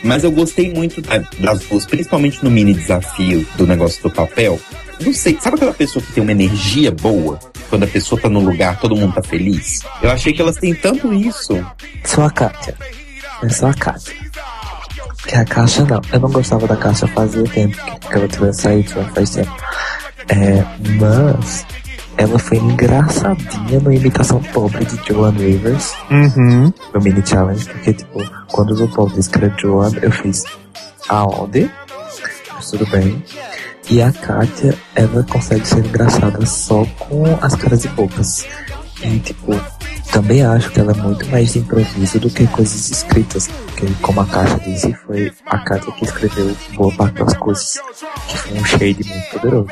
[0.04, 4.60] Mas eu gostei muito da- das duas, principalmente no mini desafio do negócio do papel.
[5.00, 7.40] Não sei, sabe aquela pessoa que tem uma energia boa?
[7.70, 9.82] Quando a pessoa tá no lugar, todo mundo tá feliz?
[10.02, 11.64] Eu achei que elas têm tanto isso.
[12.04, 12.76] Só a Kátia.
[13.44, 14.16] É só a Kátia.
[15.28, 16.02] Que a Caixa não.
[16.12, 19.52] Eu não gostava da Caixa fazia tempo que, que ela tivesse saído, já faz tempo.
[20.30, 20.64] É,
[21.00, 21.66] mas
[22.18, 26.74] ela foi engraçadinha na imitação pobre de Joan Rivers Uhum.
[26.94, 28.20] no mini challenge, porque tipo,
[28.52, 30.44] quando o RuPaul disse que era Joan, eu fiz
[31.10, 31.70] aonde?
[32.54, 33.24] Mas tudo bem.
[33.90, 38.48] E a Kátia, ela consegue ser engraçada só com as caras e bocas.
[39.04, 39.52] E tipo,
[40.12, 43.48] também acho que ela é muito mais de improviso do que coisas escritas.
[43.48, 47.78] Porque como a Kátia disse, foi a Kátia que escreveu boa parte das coisas.
[48.28, 49.68] Que foi um shade muito poderoso.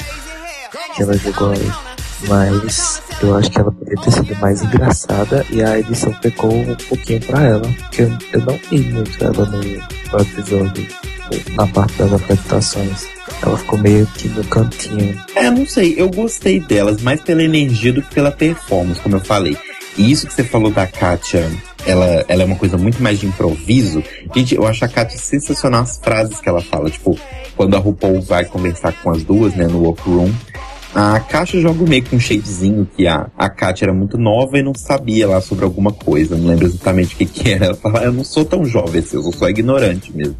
[0.95, 1.71] Que ela jogou aí.
[2.27, 6.75] Mas eu acho que ela poderia ter sido mais engraçada e a edição pecou um
[6.75, 7.61] pouquinho pra ela.
[7.61, 10.87] Porque eu, não vi muito ela no, no episódio,
[11.55, 13.07] na parte das apresentações.
[13.41, 15.21] Ela ficou meio que no cantinho.
[15.35, 19.21] É, não sei, eu gostei delas mais pela energia do que pela performance, como eu
[19.21, 19.57] falei.
[19.97, 21.49] E isso que você falou da Kátia,
[21.85, 24.03] ela, ela é uma coisa muito mais de improviso.
[24.35, 26.89] Gente, eu acho a Kátia sensacional as frases que ela fala.
[26.89, 27.17] Tipo,
[27.55, 30.31] quando a RuPaul vai conversar com as duas, né, no workroom,
[30.95, 34.63] a Kátia joga meio com um shadezinho que a, a Kátia era muito nova e
[34.63, 36.35] não sabia lá sobre alguma coisa.
[36.37, 37.65] Não lembro exatamente o que que era.
[37.65, 40.35] Ela fala, "Ah, eu não sou tão jovem assim, eu sou só ignorante mesmo.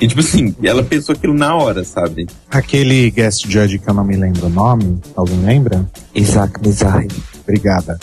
[0.00, 2.26] E tipo assim, ela pensou aquilo na hora, sabe?
[2.50, 5.86] Aquele guest judge que eu não me lembro o nome, alguém lembra?
[6.14, 7.08] Isaac Mizrahi.
[7.42, 7.98] Obrigada.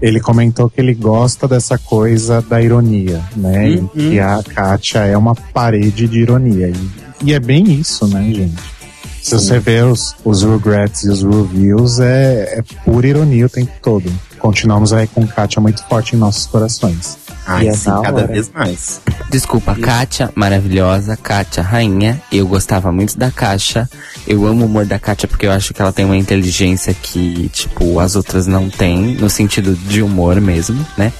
[0.00, 3.70] Ele comentou que ele gosta dessa coisa da ironia, né?
[3.70, 6.68] E que a Kátia é uma parede de ironia.
[6.68, 6.90] E,
[7.24, 8.80] e é bem isso, né, gente?
[9.22, 13.72] Se você vê os, os regrets e os reviews, é, é pura ironia o tempo
[13.82, 14.10] todo.
[14.38, 17.18] Continuamos aí com Kátia muito forte em nossos corações.
[17.52, 18.26] Ai, E é sim, cada hora.
[18.26, 19.00] vez mais.
[19.30, 22.22] Desculpa, Kátia, maravilhosa, Kátia, rainha.
[22.30, 23.88] Eu gostava muito da Kátia.
[24.26, 27.48] Eu amo o humor da Kátia porque eu acho que ela tem uma inteligência que,
[27.52, 31.12] tipo, as outras não têm, no sentido de humor mesmo, né?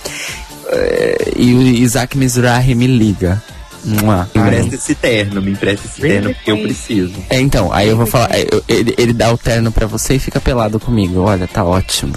[0.68, 3.42] Eh, E o Isaac Mizrahi me liga.
[3.82, 4.28] Mua.
[4.34, 7.14] Me empresta esse terno, me empresta esse terno porque eu preciso.
[7.30, 10.16] É, então, aí eu vou falar, é, eu- ele, ele dá o terno pra você
[10.16, 11.20] e fica pelado comigo.
[11.20, 12.12] Olha, tá ótimo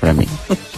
[0.00, 0.28] pra mim.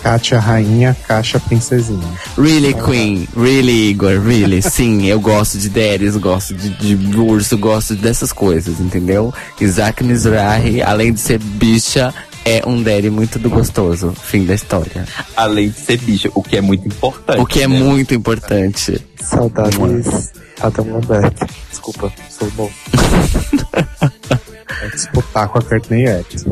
[0.02, 2.08] Kátia Rainha, Caixa Princesinha.
[2.36, 3.28] Really, Queen.
[3.36, 4.18] Really, Igor.
[4.20, 4.62] Really.
[4.62, 9.32] Sim, eu gosto de Daenerys, gosto de, de urso, gosto dessas coisas, entendeu?
[9.60, 14.12] Isaac Mizrahi, além de ser bicha, é um Daddy muito do gostoso.
[14.12, 15.06] Fim da história.
[15.36, 17.40] Além de ser bicha, o que é muito importante.
[17.40, 17.78] O que é né?
[17.78, 19.00] muito importante.
[19.20, 21.34] Saudades Adam Lambert.
[21.70, 22.72] Desculpa, sou novo.
[24.82, 26.44] É disputar com a Courtney Act.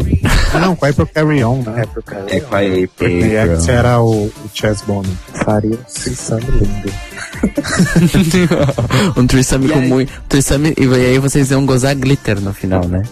[0.61, 1.83] Não, vai pro Carry On, né?
[1.83, 2.26] É pro cara.
[2.28, 2.88] É com a April.
[2.96, 5.11] Courtney Act era o, o Chess Bonner.
[5.35, 6.92] Faria um threesome lindo.
[9.16, 9.88] um threesome E com aí?
[9.88, 10.12] muito.
[10.28, 13.02] Threesome, e aí vocês iam gozar glitter no final, né?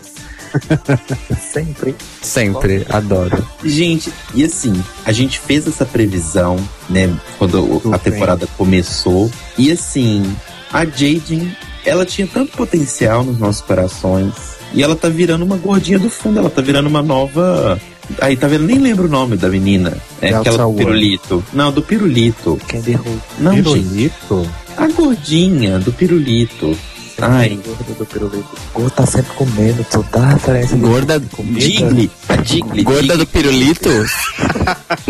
[1.53, 1.95] Sempre.
[2.23, 2.87] Sempre.
[2.89, 3.47] Adoro.
[3.65, 6.57] Gente, e assim, a gente fez essa previsão,
[6.89, 9.31] né, quando Tudo a temporada começou.
[9.59, 10.37] E assim,
[10.73, 14.56] a Jaden, ela tinha tanto potencial nos nossos corações.
[14.73, 17.81] E ela tá virando uma gordinha do fundo, ela tá virando uma nova.
[18.21, 18.65] Aí, tá vendo?
[18.65, 19.97] Nem lembro o nome da menina.
[20.21, 21.45] É Delta aquela do pirulito.
[21.53, 22.61] Não, do pirulito.
[22.69, 23.21] Candy Hope.
[23.39, 23.65] Não, gente.
[23.65, 24.51] Pirulito?
[24.77, 26.77] A gordinha do pirulito.
[27.19, 28.49] Ai, Gordo do pirulito.
[28.75, 29.87] Gordo tá sempre comendo,
[30.35, 30.77] referência.
[30.77, 31.21] de Gorda.
[31.35, 31.61] comida.
[31.61, 32.11] Digli.
[32.29, 32.83] A Digli.
[32.83, 33.17] Gorda Digli.
[33.17, 33.89] do pirulito?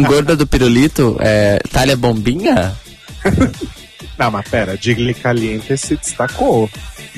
[0.07, 1.17] Gorda do pirulito?
[1.21, 1.59] É.
[1.73, 2.75] Talha bombinha?
[4.17, 6.71] Não, mas pera, Digli Caliente se destacou.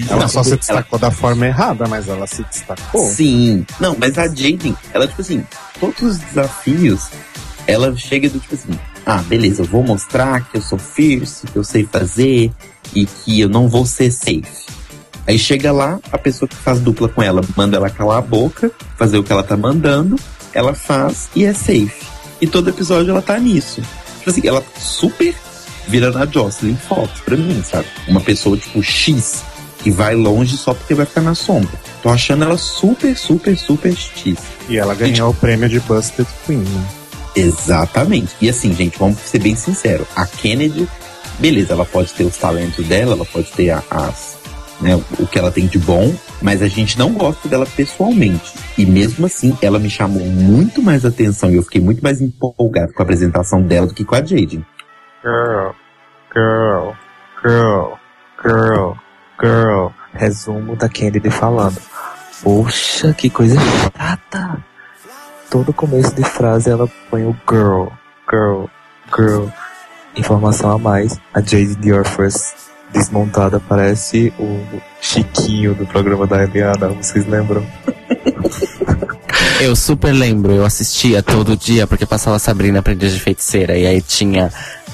[0.09, 3.01] Ela Não, só se ela- destacou da forma errada, mas ela se destacou.
[3.11, 3.65] Sim.
[3.81, 5.45] Não, mas a Jaden, ela, tipo assim,
[5.81, 7.09] todos os desafios,
[7.67, 11.57] ela chega do tipo assim, ah, beleza, eu vou mostrar que eu sou fierce, que
[11.57, 12.51] eu sei fazer
[12.95, 14.67] e que eu não vou ser safe.
[15.27, 18.71] Aí chega lá, a pessoa que faz dupla com ela manda ela calar a boca,
[18.97, 20.17] fazer o que ela tá mandando,
[20.55, 22.07] ela faz e é safe.
[22.41, 23.83] E todo episódio ela tá nisso.
[24.19, 25.35] Tipo assim, ela super
[25.87, 27.87] vira na Jocelyn Fox pra mim, sabe?
[28.07, 29.43] Uma pessoa tipo X,
[29.88, 31.70] que vai longe só porque vai ficar na sombra.
[32.03, 34.37] Tô achando ela super, super, super X.
[34.68, 36.88] E ela ganhou o prêmio de Busted Queen, né?
[37.35, 38.35] Exatamente.
[38.40, 40.07] E assim, gente, vamos ser bem sinceros.
[40.14, 40.87] A Kennedy,
[41.38, 44.37] beleza, ela pode ter os talentos dela, ela pode ter a- as,
[44.79, 48.53] né, o que ela tem de bom, mas a gente não gosta dela pessoalmente.
[48.77, 52.92] E mesmo assim, ela me chamou muito mais atenção e eu fiquei muito mais empolgado
[52.92, 54.62] com a apresentação dela do que com a Jade.
[55.22, 55.70] Girl,
[56.35, 56.90] girl,
[57.42, 57.94] girl,
[58.44, 58.92] girl,
[59.40, 59.88] girl.
[60.12, 61.81] Resumo da Kennedy falando.
[62.42, 64.64] Poxa, que coisa chata.
[65.51, 67.88] Todo começo de frase ela põe o girl,
[68.31, 68.66] girl,
[69.16, 69.46] girl.
[70.16, 71.18] Informação a mais.
[71.33, 74.65] A Jade Dior First desmontada parece o
[75.00, 76.88] Chiquinho do programa da Eliana.
[76.88, 77.65] Vocês lembram?
[79.60, 84.00] Eu super lembro, eu assistia todo dia porque passava Sabrina Aprendiz de Feiticeira e aí
[84.00, 84.52] tinha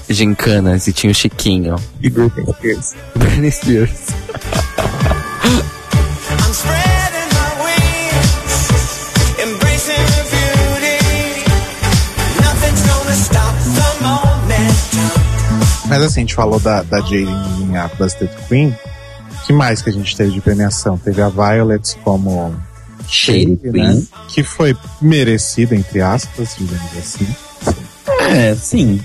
[0.09, 1.77] gincanas e tinha o Chiquinho.
[2.01, 2.95] E Britney Spears.
[3.17, 3.91] Britney Spears.
[5.45, 8.55] I'm spreading my wings,
[9.43, 10.99] embracing the beauty.
[12.41, 15.89] Nothing's gonna stop the moment.
[15.89, 17.29] Mas assim, a gente falou da, da Jaden
[17.63, 18.75] em a Busted Queen.
[19.47, 20.97] que mais que a gente teve de premiação?
[20.99, 22.55] Teve a Violet como
[23.07, 23.73] Shade, Queen.
[23.73, 24.03] né?
[24.29, 27.27] Que foi merecida, entre aspas, digamos assim.
[28.31, 29.01] É, sim.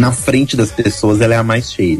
[0.00, 1.98] Na frente das pessoas ela é a mais cheia.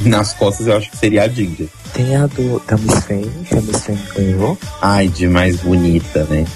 [0.00, 1.68] Nas costas eu acho que seria a Ginger.
[1.92, 4.58] Tem a do da Miss Fame, que a Miss Fame ganhou.
[4.80, 6.46] Ai, de mais bonita, né?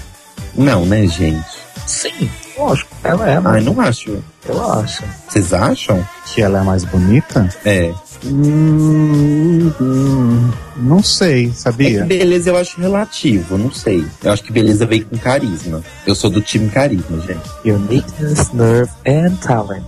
[0.55, 1.45] Não, né, gente?
[1.85, 2.27] Sim,
[2.57, 2.89] lógico.
[3.03, 4.17] Ela é, Ai, mas não acho.
[4.49, 5.03] eu acho.
[5.29, 6.03] Vocês acham?
[6.25, 7.47] Que ela é mais bonita?
[7.63, 7.93] É.
[8.25, 12.05] Hum, hum, não sei, É que sabia?
[12.05, 14.03] beleza eu acho relativo, não sei.
[14.23, 15.83] Eu acho que beleza veio com carisma.
[16.07, 17.71] Eu sou do time carisma, gente.
[17.71, 19.85] Uniqueness, nerve and talent.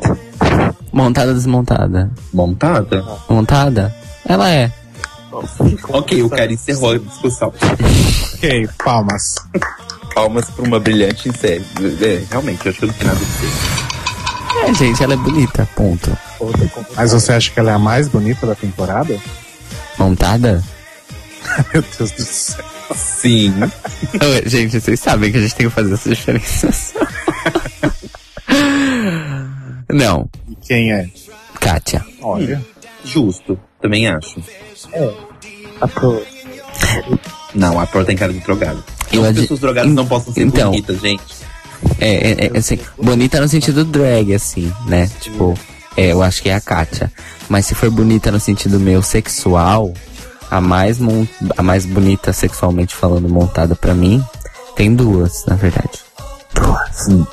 [0.91, 2.11] Montada, desmontada.
[2.33, 3.05] Montada?
[3.29, 3.95] Montada?
[4.25, 4.71] Ela é.
[5.89, 7.53] Ok, o cara encerrou a discussão.
[8.33, 9.35] Ok, palmas.
[10.13, 11.63] Palmas pra uma brilhante série.
[12.01, 14.69] É, realmente, eu acho que não tenho nada a dizer.
[14.69, 16.17] É, gente, ela é bonita, ponto.
[16.95, 19.15] Mas você acha que ela é a mais bonita da temporada?
[19.97, 20.63] Montada?
[21.73, 22.65] Meu Deus do céu.
[22.95, 23.53] Sim.
[24.45, 26.69] Gente, vocês sabem que a gente tem que fazer essa diferença.
[29.91, 31.07] Não, E quem é?
[31.59, 32.05] Kátia.
[32.21, 32.63] Olha.
[33.03, 34.41] Justo, também acho.
[35.81, 36.21] A Pro.
[37.55, 38.83] Não, a Pearl tem cara de drogada.
[39.11, 40.71] Eu As pessoas drogadas não possam ser Então.
[40.71, 41.23] bonitas, gente.
[41.99, 45.09] É, é, é, assim, bonita no sentido drag, assim, né?
[45.19, 45.53] Tipo,
[45.97, 47.11] é, eu acho que é a Kátia.
[47.47, 49.93] Mas se for bonita no sentido meio sexual,
[50.51, 51.25] a mais, mon-
[51.57, 54.23] a mais bonita sexualmente falando montada pra mim,
[54.75, 55.99] tem duas, na verdade.
[56.53, 57.07] Duas.
[57.09, 57.25] Hum.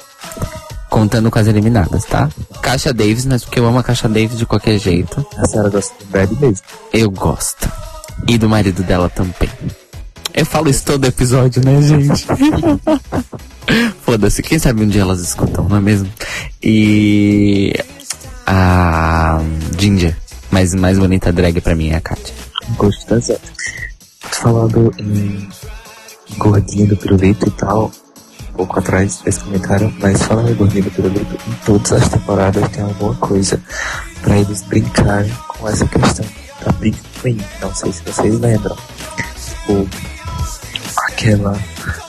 [0.97, 2.27] Contando com as eliminadas, tá?
[2.63, 5.27] Caixa Davis, mas porque eu amo a Caixa Davis de qualquer jeito.
[5.37, 6.65] A senhora gosta do Brad mesmo.
[6.91, 7.71] Eu gosto.
[8.27, 9.51] E do marido dela também.
[10.33, 12.27] Eu falo isso todo episódio, né, gente?
[14.07, 16.11] Foda-se, quem sabe um dia elas escutam, não é mesmo?
[16.63, 17.75] E
[18.47, 19.39] a
[19.79, 20.17] Ginger,
[20.51, 22.35] mas mais bonita drag pra mim é a Katia.
[22.79, 23.39] Gosto da Zé.
[24.23, 25.47] Falando em
[26.39, 27.93] gordinha do pirulito e tal,
[28.57, 33.15] pouco atrás desse comentário, mas em gordinha do pirulito, em todas as temporadas tem alguma
[33.17, 33.61] coisa
[34.23, 36.25] pra eles brincarem com essa questão
[36.65, 37.39] da Big Queen.
[37.61, 38.77] Não sei se vocês lembram.
[39.69, 39.87] O,
[41.09, 41.59] aquela,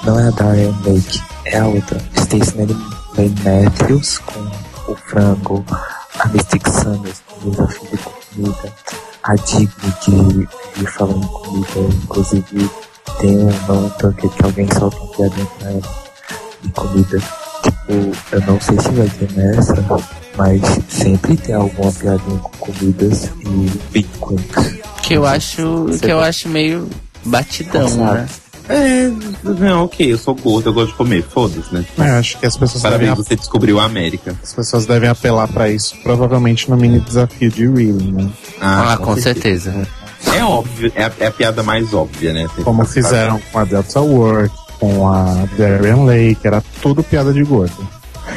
[0.04, 5.66] não é a Darian Lake, é a outra, Stacey Lane Matthews com o frango,
[6.20, 8.74] a Mystic Sanders com o desafio de comida,
[9.24, 9.68] a Digny
[10.06, 12.72] de, de falando comida, inclusive
[13.20, 16.07] tem uma tanque que alguém solta um piadinha pra ela
[16.70, 17.20] comida.
[17.63, 19.76] Tipo, eu não sei se vai ter nessa,
[20.38, 23.32] mas sempre tem alguma piadinha com comidas
[23.93, 24.80] e Queens.
[25.01, 26.88] Que eu acho, que eu acho meio
[27.26, 28.28] batidão, né?
[28.70, 29.09] É,
[29.43, 31.86] não, ok, eu sou gordo, eu gosto de comer, foda-se, né?
[31.97, 34.36] É, acho que as pessoas Parabéns, devem, você descobriu a América.
[34.43, 38.30] as pessoas devem apelar pra isso, provavelmente no mini desafio de Reeling, né?
[38.59, 39.88] Ah, com certeza.
[40.36, 42.45] É óbvio, é a, é a piada mais óbvia, né?
[42.55, 47.43] Tem Como fizeram com a Delta Work, com a Darian Lake, era tudo piada de
[47.43, 47.88] gordo.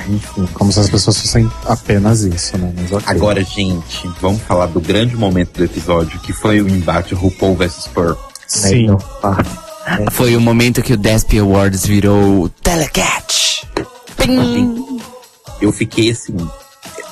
[0.08, 2.72] Enfim, como se as pessoas fossem apenas isso, né?
[2.76, 3.04] Mas ok.
[3.06, 7.88] Agora, gente, vamos falar do grande momento do episódio, que foi o embate RuPaul vs
[7.88, 8.14] Pearl.
[8.46, 8.86] Sim.
[10.12, 13.66] Foi o momento que o Desp Awards virou Telecat.
[14.16, 15.00] Pim!
[15.60, 16.36] Eu fiquei assim.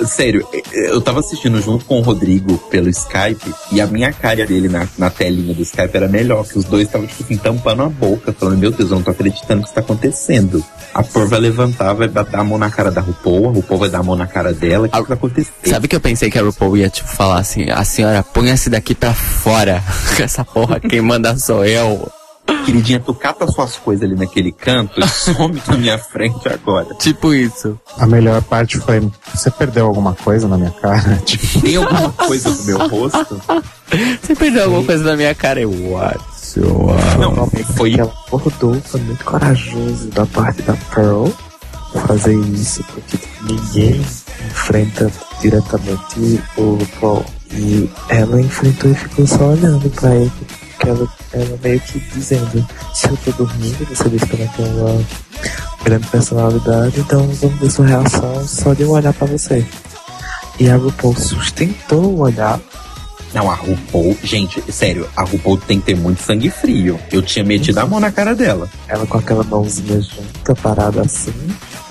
[0.07, 4.69] Sério, eu tava assistindo junto com o Rodrigo pelo Skype e a minha cara dele
[4.69, 7.89] na, na telinha do Skype era melhor, que os dois estavam, tipo assim, tampando a
[7.89, 10.65] boca, falando: Meu Deus, eu não tô acreditando que isso tá acontecendo.
[10.95, 13.91] A Por vai levantar, vai dar a mão na cara da RuPaul, a RuPaul vai
[13.91, 15.53] dar a mão na cara dela, o que, que vai acontecer?
[15.65, 18.95] Sabe que eu pensei que a RuPaul ia, tipo, falar assim, a senhora, ponha-se daqui
[18.95, 19.83] pra fora.
[20.19, 22.11] Essa porra, quem manda sou eu.
[22.65, 26.95] Queridinha, tu cata suas coisas ali naquele canto e some da minha frente agora.
[26.95, 27.79] Tipo isso.
[27.99, 31.17] A melhor parte foi: você perdeu alguma coisa na minha cara?
[31.25, 33.41] Tipo, Tem alguma coisa no meu rosto?
[34.23, 35.61] Você perdeu alguma coisa na minha cara?
[35.61, 36.19] Eu, what?
[37.19, 41.29] Não, foi ela acordou, foi muito corajoso da parte da Pearl
[42.07, 44.01] fazer isso, porque ninguém
[44.51, 47.25] enfrenta diretamente o Paul.
[47.53, 50.31] E ela enfrentou e ficou só olhando pra ele.
[50.89, 54.87] Ela, ela meio que dizendo, se eu tô dormindo, você disse que eu não tenho
[54.87, 55.05] uma
[55.85, 59.65] grande personalidade, então vamos ver sua reação só de eu olhar pra você.
[60.59, 62.59] E a RuPaul sustentou o olhar
[63.33, 66.99] Não, a RuPaul, gente, sério, a RuPaul tem que ter muito sangue frio.
[67.13, 68.69] Eu tinha metido a mão na cara dela.
[68.89, 71.33] ela com aquela mãozinha junta, parada assim.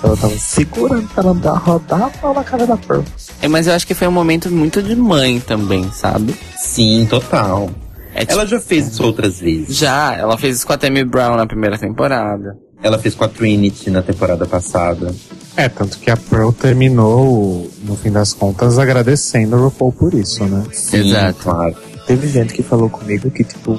[0.02, 3.02] Ela tava segurando pra ela dar, rodar a mão na cara da Pearl.
[3.40, 6.36] É, mas eu acho que foi um momento muito de mãe também, sabe?
[6.56, 7.70] Sim, total.
[8.14, 9.76] É, tipo, Ela já fez isso outras vezes.
[9.76, 12.56] Já, ela fez isso com a Tammy Brown na primeira temporada.
[12.82, 15.14] Ela fez com a Trinity na temporada passada.
[15.56, 20.44] é, tanto que a Pearl terminou, no fim das contas, agradecendo a RuPaul por isso,
[20.44, 20.62] né?
[20.72, 21.38] Sim, Exato.
[21.42, 21.76] claro.
[22.06, 23.78] Teve gente que falou comigo que, tipo,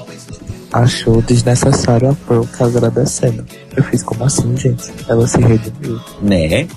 [0.71, 3.45] achou desnecessário a Pearl tá agradecendo.
[3.75, 4.91] Eu fiz como assim, gente?
[5.07, 5.99] Ela se redimiu.
[6.21, 6.67] Né?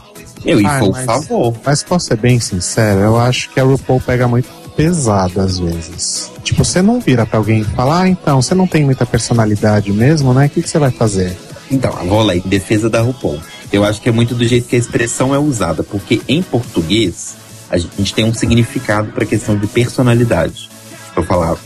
[0.45, 1.55] Eu, e Ah, foi o mas- favor.
[1.65, 6.31] Mas posso ser bem sincero, eu acho que a RuPaul pega muito pesado às vezes.
[6.43, 9.93] Tipo, você não vira pra alguém e fala, ah, então, você não tem muita personalidade
[9.93, 10.47] mesmo, né?
[10.47, 11.37] O que, você vai fazer?
[11.71, 13.41] Então, vou lá, em defesa da RuPaul.
[13.73, 17.35] Eu acho que é muito do jeito que a expressão é usada, porque em português
[17.71, 20.69] a gente tem um significado para a questão de personalidade.
[21.17, 21.57] Eu falar,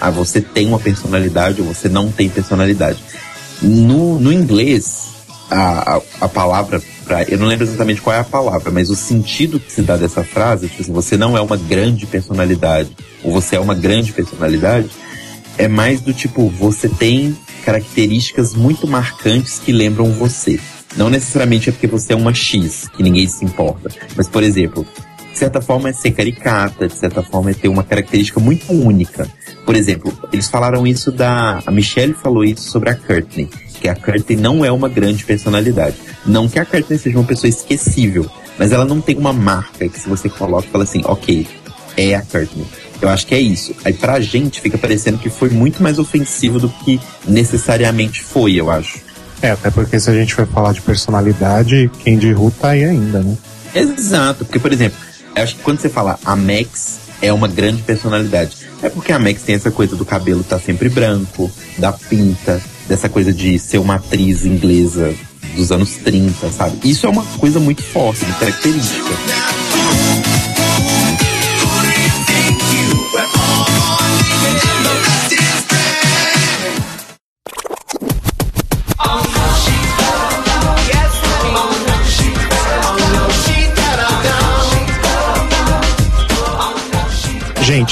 [0.00, 3.02] ah, você tem uma personalidade ou você não tem personalidade.
[3.60, 5.08] No, no inglês,
[5.50, 8.96] a, a, a palavra, pra, eu não lembro exatamente qual é a palavra, mas o
[8.96, 12.90] sentido que se dá dessa frase, tipo assim, você não é uma grande personalidade,
[13.22, 14.90] ou você é uma grande personalidade,
[15.58, 20.60] é mais do tipo, você tem características muito marcantes que lembram você.
[20.96, 23.90] Não necessariamente é porque você é uma X, que ninguém se importa.
[24.16, 24.86] Mas, por exemplo,
[25.36, 29.28] de certa forma é ser caricata, de certa forma é ter uma característica muito única.
[29.66, 31.62] Por exemplo, eles falaram isso da.
[31.66, 33.46] A Michelle falou isso sobre a Courtney,
[33.78, 35.96] que a Courtney não é uma grande personalidade.
[36.24, 38.24] Não que a Courtney seja uma pessoa esquecível,
[38.58, 41.46] mas ela não tem uma marca que se você coloca e fala assim, ok,
[41.98, 42.66] é a Courtney.
[43.02, 43.74] Eu acho que é isso.
[43.84, 48.70] Aí pra gente fica parecendo que foi muito mais ofensivo do que necessariamente foi, eu
[48.70, 49.00] acho.
[49.42, 52.84] É, até porque se a gente for falar de personalidade, quem de Ru tá aí
[52.84, 53.36] ainda, né?
[53.74, 54.96] Exato, porque, por exemplo,
[55.42, 59.42] acho que quando você fala a Max é uma grande personalidade, é porque a Max
[59.42, 63.96] tem essa coisa do cabelo tá sempre branco, da pinta, dessa coisa de ser uma
[63.96, 65.14] atriz inglesa
[65.54, 66.78] dos anos 30, sabe?
[66.88, 69.55] Isso é uma coisa muito forte, muito característica.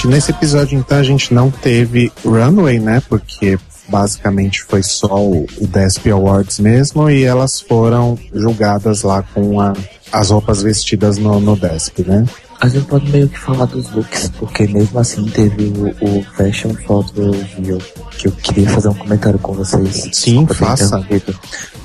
[0.04, 3.02] Gente, nesse episódio então a gente não teve Runway, né?
[3.08, 9.60] Porque basicamente foi só o, o DESP Awards mesmo e elas foram julgadas lá com
[9.60, 9.72] a-
[10.12, 12.24] as roupas vestidas no, no DESP, né?
[12.60, 15.88] A gente pode meio que falar dos looks, porque mesmo assim teve o,
[16.18, 17.78] o Fashion Photo Review,
[18.16, 20.08] que eu queria fazer um comentário com vocês.
[20.12, 21.04] Sim, faça.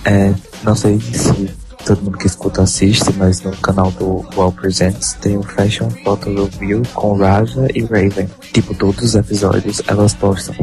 [0.05, 1.49] É, não sei se
[1.86, 6.30] todo mundo que escuta assiste, mas no canal do Well Presents tem o Fashion Photo
[6.30, 8.30] Review com Raja e Raven.
[8.53, 10.55] Tipo, todos os episódios elas postam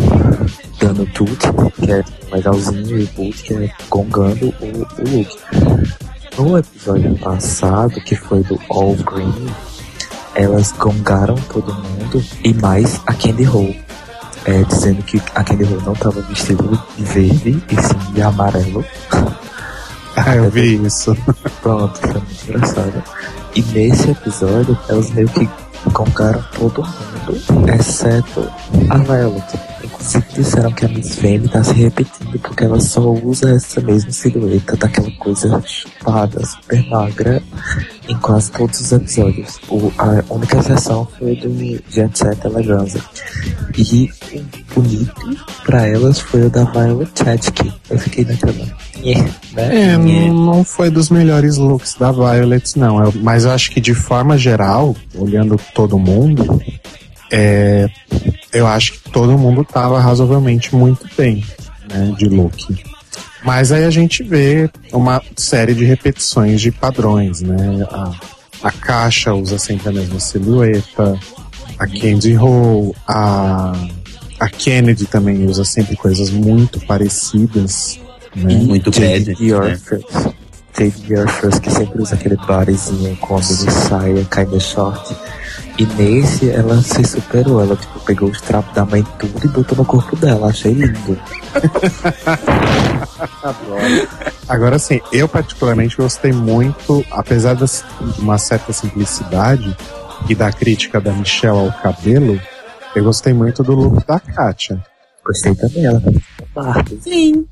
[0.81, 1.37] dando tudo,
[1.73, 5.39] que é legalzinho, e boot, que é gongando o, o look.
[6.39, 9.47] No episódio passado, que foi do All Green,
[10.35, 13.75] elas gongaram todo mundo e mais a Candy Ho.
[14.45, 16.63] É, dizendo que a Candy Ho não estava vestida
[16.97, 18.85] de verde e sim de amarelo.
[20.17, 21.17] Ah, eu vi isso.
[21.63, 23.03] Pronto, foi muito engraçado.
[23.55, 25.49] E nesse episódio, elas meio que
[25.93, 28.51] gongaram todo mundo, exceto
[28.91, 29.76] a Violet.
[30.07, 34.11] Inclusive disseram que a Miss Fame tá se repetindo porque ela só usa essa mesma
[34.13, 37.43] silhueta daquela coisa chupada, super magra,
[38.09, 39.59] em quase todos os episódios.
[39.69, 41.49] O, a única exceção foi do
[41.91, 43.01] Jet Set Eleganza.
[43.77, 45.15] E o bonito
[45.65, 47.73] pra elas foi o da Violet Chachki.
[47.91, 48.53] Eu fiquei naquela.
[49.03, 49.15] "Nhê",
[49.55, 49.93] né?
[49.93, 53.03] É, não, não foi dos melhores looks da Violet, não.
[53.05, 56.63] Eu- mas eu acho que de forma geral, olhando todo mundo,
[57.33, 57.89] é,
[58.57, 61.45] eu acho que todo mundo tava razoavelmente muito bem,
[61.93, 62.83] né, de look.
[63.45, 67.87] Mas aí a gente vê uma série de repetições de padrões, né?
[67.91, 68.13] A,
[68.63, 71.19] a caixa usa sempre a mesma silhueta,
[71.79, 73.73] a Candy Ho, a,
[74.41, 78.01] a Kennedy também usa sempre coisas muito parecidas,
[78.35, 78.55] né?
[78.55, 79.79] Muito Jade Dior né?
[80.77, 85.15] Jade First, que sempre usa aquele bodyzinho com a saia, kinda short.
[85.79, 89.77] E nesse ela se superou, ela tipo, pegou os trapos da mãe tudo e botou
[89.77, 91.19] no corpo dela, achei lindo.
[94.49, 97.65] Agora sim, eu particularmente gostei muito, apesar de
[98.19, 99.77] uma certa simplicidade
[100.29, 102.41] e da crítica da Michelle ao cabelo,
[102.95, 104.83] eu gostei muito do look da Katia.
[105.25, 106.03] Gostei também, ela
[106.55, 106.85] tá.
[107.01, 107.47] Sim.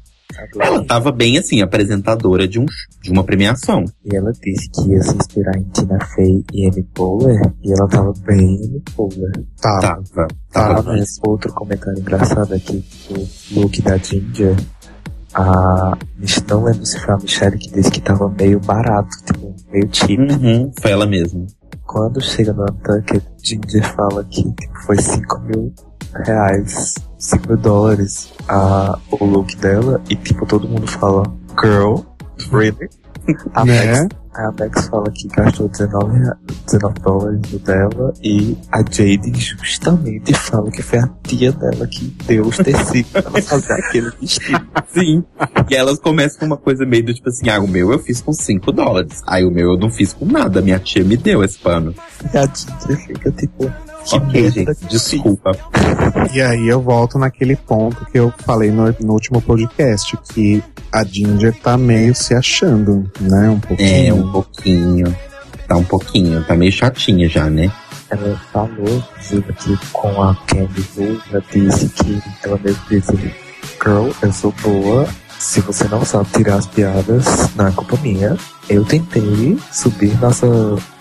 [0.59, 2.67] Ela tava bem assim, apresentadora de, um,
[3.03, 3.85] de uma premiação.
[4.05, 7.89] E ela disse que ia se inspirar em Tina Fey e Amy Poehler, e ela
[7.89, 9.33] tava bem Amy Poehler.
[9.61, 10.05] Tá, Tava.
[10.15, 10.29] tá.
[10.53, 10.83] Tava.
[10.83, 14.57] Mas outro comentário engraçado aqui, o look da Ginger,
[15.35, 15.99] a,
[16.49, 20.21] não lembro se foi a Michelle que disse que tava meio barato, tipo, meio cheap.
[20.21, 21.45] Uhum, foi ela mesma.
[21.85, 25.75] Quando chega no Untucked, Ginger fala que tipo, foi 5 mil
[26.27, 31.23] reais, 5 mil dólares a, o look dela, e tipo, todo mundo fala,
[31.63, 31.97] girl,
[32.53, 32.89] really?
[33.55, 34.03] A Né?
[34.03, 36.37] Max, a Max fala que gastou 19, rea-
[36.67, 42.05] 19 dólares no dela, e a Jade justamente fala que foi a tia dela que
[42.27, 44.67] deu os tecidos pra ela fazer aquele vestido.
[44.93, 45.25] Sim.
[45.71, 48.21] E elas começam com uma coisa meio do tipo assim, ah, o meu eu fiz
[48.21, 49.23] com 5 dólares.
[49.27, 51.95] Aí o meu eu não fiz com nada, minha tia me deu esse pano.
[52.33, 53.73] E a Ginger fica tipo,
[54.13, 55.53] Ok, gente, desculpa.
[56.33, 61.05] E aí eu volto naquele ponto que eu falei no, no último podcast, que a
[61.05, 63.49] Ginger tá meio se achando, né?
[63.49, 64.09] Um pouquinho.
[64.09, 65.17] É, um pouquinho.
[65.67, 67.73] Tá um pouquinho, tá meio chatinha já, né?
[68.11, 73.35] Ela falou, inclusive, que com a Candy Wu, ela disse que ela mesmo disse,
[73.83, 75.09] Girl, eu sou boa.
[75.39, 78.37] Se você não sabe tirar as piadas, não é culpa minha.
[78.69, 80.47] Eu tentei subir nossa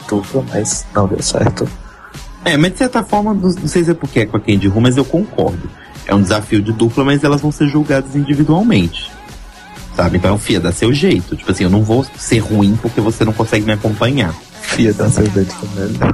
[0.10, 1.68] dupla, mas não deu certo.
[2.46, 4.68] É, mas de certa forma, não não sei se é porque é com a Candy
[4.68, 5.70] Ru, mas eu concordo.
[6.06, 9.10] É um desafio de dupla, mas elas vão ser julgadas individualmente.
[9.96, 10.18] Sabe?
[10.18, 11.36] Então, Fia, dá seu jeito.
[11.36, 14.34] Tipo assim, eu não vou ser ruim porque você não consegue me acompanhar.
[14.62, 15.98] Fia da cerveja também.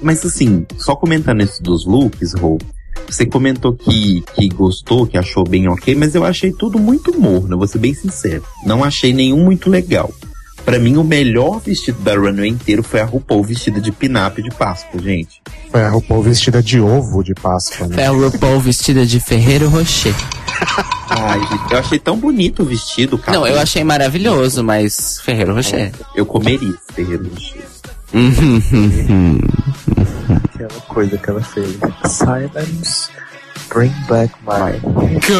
[0.00, 2.58] Mas assim, só comentando isso dos looks, Rô,
[3.08, 7.56] você comentou que, que gostou, que achou bem ok, mas eu achei tudo muito morno,
[7.56, 8.42] vou ser bem sincero.
[8.64, 10.12] Não achei nenhum muito legal.
[10.64, 14.50] Pra mim, o melhor vestido da runway inteiro foi a RuPaul vestida de pinap de
[14.50, 15.42] Páscoa, gente.
[15.70, 18.02] Foi a RuPaul vestida de ovo de Páscoa, né?
[18.02, 20.14] É a RuPaul vestida de Ferreiro Rocher.
[21.10, 23.38] Ai, gente, eu achei tão bonito o vestido, cara.
[23.38, 25.92] Não, eu achei maravilhoso, mas Ferreiro Rocher.
[26.14, 27.64] Eu comeria esse terreiro Rocher.
[30.44, 31.76] Aquela coisa que ela fez.
[32.06, 33.10] Silence,
[33.68, 34.80] bring back my.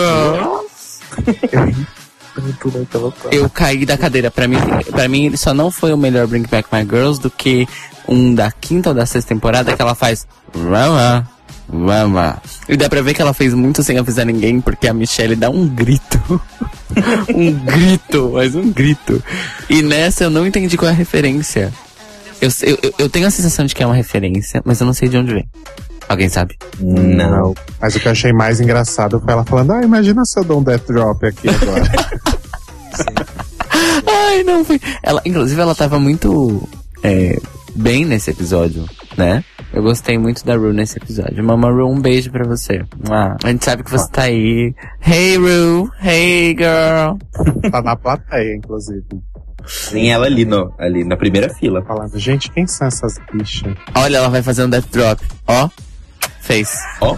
[1.53, 2.02] Eu
[3.33, 4.31] Eu caí da cadeira.
[4.31, 4.57] Pra mim,
[4.91, 7.67] pra mim, ele só não foi o melhor Bring Back My Girls do que
[8.09, 11.29] um da quinta ou da sexta temporada que ela faz Rama,
[11.73, 12.43] Rama.
[12.69, 15.49] E dá pra ver que ela fez muito sem avisar ninguém, porque a Michelle dá
[15.51, 16.21] um grito.
[17.35, 19.23] um grito, mas um grito.
[19.69, 21.73] E nessa eu não entendi qual é a referência.
[22.41, 25.09] Eu, eu- eu tenho a sensação de que é uma referência, mas eu não sei
[25.09, 25.49] de onde vem.
[26.09, 26.57] Alguém sabe?
[26.81, 27.55] Não.
[27.81, 30.61] Mas o que eu achei mais engraçado foi ela falando, ah, imagina se eu dou
[30.61, 31.83] um death drop aqui agora.
[34.07, 34.81] Ai, não foi.
[35.03, 36.69] Ela, inclusive, ela tava muito
[37.03, 37.39] é,
[37.75, 38.85] bem nesse episódio,
[39.17, 39.45] né?
[39.73, 41.43] Eu gostei muito da Ru nesse episódio.
[41.43, 42.85] Mama Ru, um beijo pra você.
[43.11, 44.75] Ah, a gente sabe que você tá aí.
[45.01, 47.17] Hey Ru, hey girl.
[47.71, 49.03] tá na plateia, inclusive.
[49.93, 51.83] Nem ela ali, no, ali na primeira fila.
[51.83, 53.75] Falando, gente, quem são essas bichas?
[53.95, 55.23] Olha, ela vai fazer um death drop.
[55.47, 55.71] Ó,
[56.43, 56.71] fez.
[57.01, 57.17] Ó.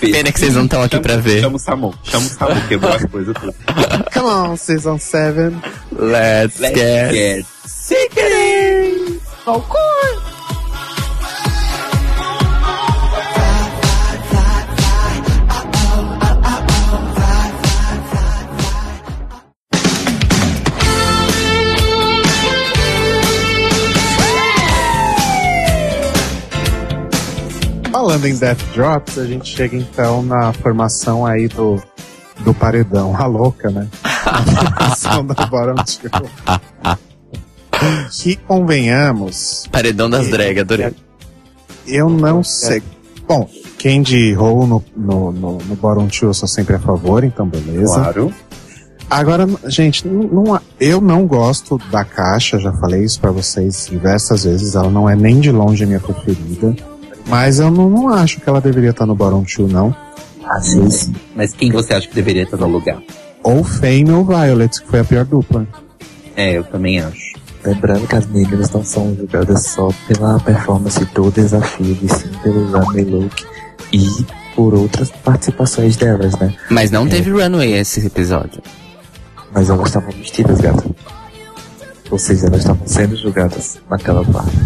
[0.00, 1.40] Pena que vocês não estão aqui Chama- pra ver.
[1.40, 1.94] Chama o Samu.
[2.02, 3.54] Chama o Samu, quebrou as coisas tudo.
[4.12, 5.54] Come on, season 7.
[5.92, 9.20] Let's, Let's get, get sickening.
[28.06, 31.82] Falando em Death Drops, a gente chega então na formação aí do,
[32.44, 33.88] do paredão, a louca, né?
[34.24, 36.10] A formação do Bottom Two.
[38.22, 40.94] Que convenhamos, Paredão das drag, adorei.
[41.84, 42.80] eu não sei.
[43.26, 43.48] Bom,
[43.82, 47.94] Candy Roll no, no, no, no Bottom Two eu sou sempre a favor, então beleza.
[47.94, 48.32] Claro.
[49.10, 54.44] Agora, gente, não, não- eu não gosto da caixa, já falei isso pra vocês diversas
[54.44, 56.74] vezes, ela não é nem de longe a minha preferida.
[57.26, 59.94] Mas eu não, não acho que ela deveria estar no Bottom Two, não.
[60.48, 63.02] Às vezes, Mas quem você acha que deveria estar no lugar?
[63.42, 65.66] Ou Fame ou Violet, que foi a pior dupla.
[66.36, 67.34] É, eu também acho.
[67.64, 72.66] lembrando que as meninas não são julgadas só pela performance do desafio, e sim pelo
[72.70, 73.44] runway look
[73.92, 74.06] e
[74.54, 76.54] por outras participações delas, né?
[76.70, 78.62] Mas não teve runway esse episódio.
[79.52, 80.84] Mas elas estavam vestidas, gata.
[82.10, 84.56] Ou seja, elas estavam sendo julgadas naquela parte.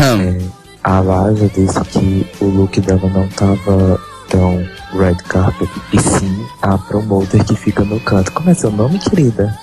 [0.00, 0.20] Hum.
[0.20, 4.56] É, a Laja disse que o look dela não tava tão
[4.92, 8.32] red carpet, e sim a promoter que fica no canto.
[8.32, 9.56] Como é seu nome, querida?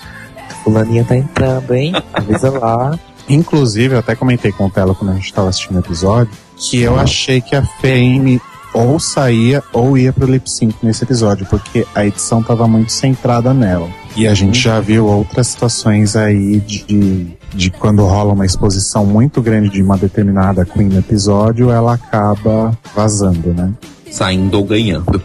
[0.62, 1.94] Fulaninha tá entrando, hein?
[2.12, 2.98] Avisa lá.
[3.28, 6.80] Inclusive, eu até comentei com o Telo quando a gente estava assistindo o episódio, que
[6.80, 8.40] eu achei que a Fame
[8.72, 13.52] ou saía ou ia pro lip sync nesse episódio, porque a edição tava muito centrada
[13.52, 13.88] nela.
[14.18, 19.40] E a gente já viu outras situações aí de, de quando rola uma exposição muito
[19.40, 23.72] grande de uma determinada Queen no episódio, ela acaba vazando, né?
[24.10, 25.22] Saindo ou ganhando.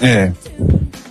[0.00, 0.30] É.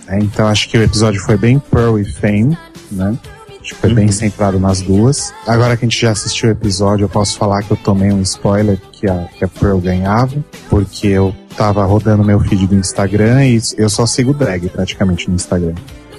[0.08, 2.56] É, então acho que o episódio foi bem Pearl e Fame,
[2.90, 3.14] né?
[3.60, 5.30] Acho que foi bem centrado nas duas.
[5.46, 8.22] Agora que a gente já assistiu o episódio, eu posso falar que eu tomei um
[8.22, 13.44] spoiler que a, que a Pearl ganhava, porque eu tava rodando meu feed do Instagram
[13.44, 15.74] e eu só sigo drag praticamente no Instagram.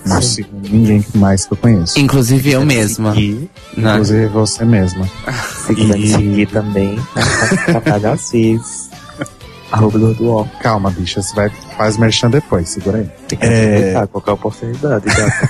[0.05, 1.99] Não sigo ninguém mais que eu conheço.
[1.99, 3.13] Inclusive eu mesma.
[3.15, 3.91] E, Né?
[3.93, 5.07] inclusive você mesma.
[5.65, 6.99] Se quiser me E- seguir também,
[7.83, 8.89] tá já fiz.
[9.71, 10.49] Arroba do Dual.
[10.61, 13.09] Calma, bicha, você vai faz merchan depois, segura aí.
[13.27, 13.49] Tem que É.
[13.75, 15.49] aproveitar qualquer oportunidade, gata.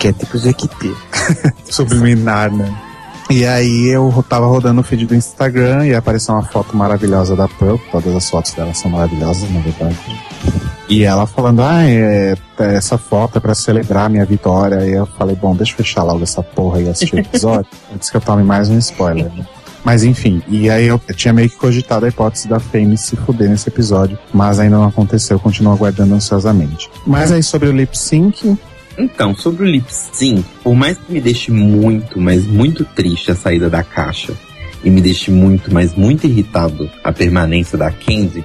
[0.00, 0.92] que é tipo Jequiti.
[1.70, 2.74] Subliminar, né?
[3.30, 7.46] E aí eu tava rodando o feed do Instagram e apareceu uma foto maravilhosa da
[7.48, 9.96] Pearl, todas as fotos dela são maravilhosas, na verdade.
[10.88, 14.84] E ela falando, ah, é, essa foto é pra celebrar a minha vitória.
[14.86, 18.10] E eu falei, bom, deixa eu fechar logo essa porra e assistir o episódio, antes
[18.10, 19.32] que eu tome mais um spoiler.
[19.32, 19.46] né?
[19.84, 23.48] Mas enfim, e aí eu, tinha meio que cogitado a hipótese da Fame se fuder
[23.48, 26.88] nesse episódio, mas ainda não aconteceu, eu continuo aguardando ansiosamente.
[27.04, 28.56] Mas aí sobre o lip sync,
[28.96, 33.34] Então, sobre o lip sync, por mais que me deixe muito, mas muito triste a
[33.34, 34.32] saída da caixa,
[34.84, 38.44] e me deixe muito, mas muito irritado a permanência da Candy,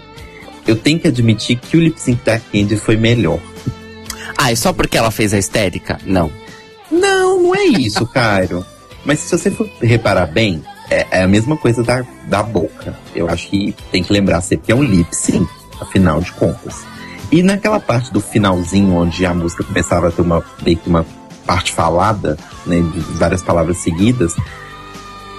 [0.68, 3.40] eu tenho que admitir que o lip sync da Candy foi melhor.
[4.38, 5.98] Ah, e só porque ela fez a histérica?
[6.06, 6.30] Não.
[6.92, 8.66] Não, não é isso, Cairo.
[9.04, 12.98] Mas se você for reparar bem, é, é a mesma coisa da, da boca.
[13.16, 15.48] Eu acho que tem que lembrar sempre que é um lip sync,
[15.80, 16.86] afinal de contas.
[17.32, 21.06] E naquela parte do finalzinho, onde a música começava a ter uma, meio que uma
[21.46, 24.36] parte falada, né, de várias palavras seguidas,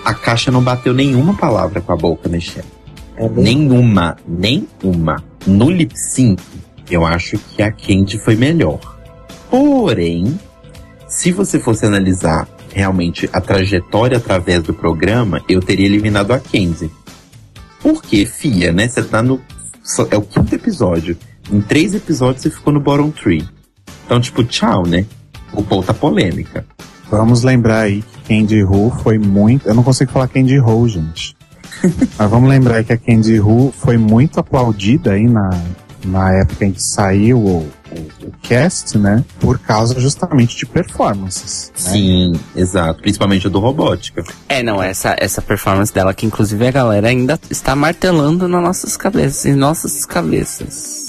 [0.04, 2.77] a caixa não bateu nenhuma palavra com a boca mexendo.
[3.18, 3.42] É mesmo?
[3.42, 5.22] Nenhuma, nenhuma.
[5.46, 6.40] No lip sync,
[6.90, 8.78] eu acho que a Candy foi melhor.
[9.50, 10.38] Porém,
[11.08, 16.90] se você fosse analisar realmente a trajetória através do programa, eu teria eliminado a Candy.
[17.80, 18.88] Porque, Fia, né?
[18.88, 19.40] Você tá no.
[20.10, 21.16] É o quinto episódio.
[21.50, 23.48] Em três episódios você ficou no bottom three.
[24.04, 25.06] Então, tipo, tchau, né?
[25.52, 26.64] O Paul tá polêmica.
[27.10, 29.66] vamos lembrar aí que Candy Who foi muito.
[29.66, 31.37] Eu não consigo falar Candy Who, gente.
[32.18, 35.50] Mas vamos lembrar que a Candy Who foi muito aplaudida aí na,
[36.04, 39.24] na época em que saiu o, o, o cast, né?
[39.40, 41.72] Por causa justamente de performances.
[41.84, 41.92] né?
[41.92, 43.00] Sim, exato.
[43.00, 44.24] Principalmente o do Robótica.
[44.48, 48.96] É, não, essa, essa performance dela, que inclusive a galera ainda está martelando nas nossas
[48.96, 51.06] cabeças, em nossas cabeças.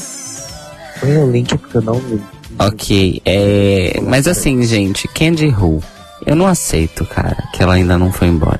[0.99, 2.22] Põe o link porque eu não vi.
[2.57, 4.01] Ok, é.
[4.05, 5.82] Mas assim, gente, Candy Who,
[6.26, 8.60] eu não aceito, cara, que ela ainda não foi embora.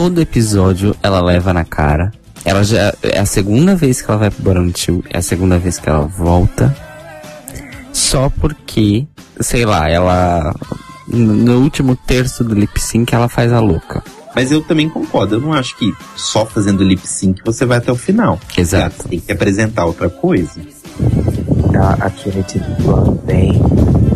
[0.00, 2.10] Todo episódio ela leva na cara.
[2.42, 2.94] Ela já.
[3.02, 5.90] É a segunda vez que ela vai pro Barão Tio, é a segunda vez que
[5.90, 6.74] ela volta.
[7.92, 9.06] Só porque,
[9.40, 10.54] sei lá, ela.
[11.06, 14.02] No último terço do lip sync ela faz a louca.
[14.34, 15.34] Mas eu também concordo.
[15.34, 18.40] Eu não acho que só fazendo lip sync você vai até o final.
[18.56, 19.02] Exato.
[19.02, 20.62] Você tem que apresentar outra coisa.
[21.78, 23.62] A, a Trinity Dublin vem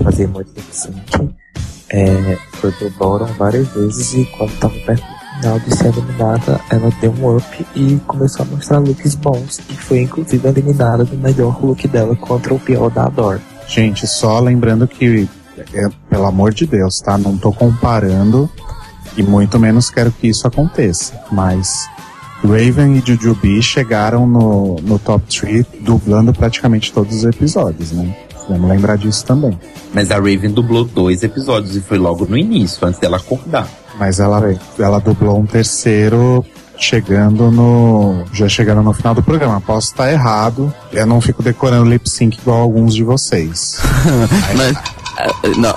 [0.02, 1.34] fazer muito lip sync.
[1.90, 6.90] É, foi pro Bottom várias vezes e quando tava perto final de ser eliminada, ela
[7.02, 9.60] deu um up e começou a mostrar looks bons.
[9.68, 13.42] E foi inclusive eliminada do melhor look dela contra o pior da Adore.
[13.68, 15.28] Gente, só lembrando que,
[15.74, 17.18] é, pelo amor de Deus, tá?
[17.18, 18.48] Não tô comparando
[19.18, 21.12] e muito menos quero que isso aconteça.
[21.30, 21.86] Mas
[22.42, 28.16] Raven e Jujubee chegaram no, no top 3 dublando praticamente todos os episódios, né?
[28.48, 29.58] Vamos lembrar disso também.
[29.92, 33.68] Mas a Raven dublou dois episódios e foi logo no início, antes dela acordar.
[33.98, 36.44] Mas ela, ela dublou um terceiro
[36.78, 38.24] chegando no.
[38.32, 39.60] Já chegando no final do programa.
[39.60, 40.72] Posso estar errado.
[40.92, 43.80] Eu não fico decorando lip sync igual alguns de vocês.
[44.56, 44.76] Mas.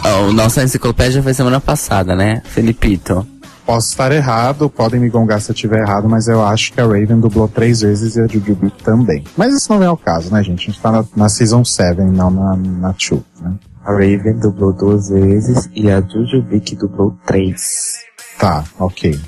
[0.04, 2.42] a nossa enciclopédia foi semana passada, né?
[2.46, 3.26] Felipito.
[3.66, 6.86] Posso estar errado, podem me gongar se eu estiver errado, mas eu acho que a
[6.86, 9.26] Raven dublou três vezes e a Jujubee também.
[9.36, 10.64] Mas isso não é o caso, né, gente?
[10.64, 13.56] A gente tá na, na Season 7, não na, na 2, né?
[13.84, 18.07] A Raven dublou duas vezes e a Jujubee que dublou três.
[18.38, 19.20] Tá, ok.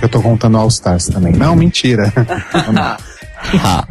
[0.00, 1.32] Eu tô contando All Stars também.
[1.32, 2.12] Não, mentira.
[3.62, 3.86] Ah,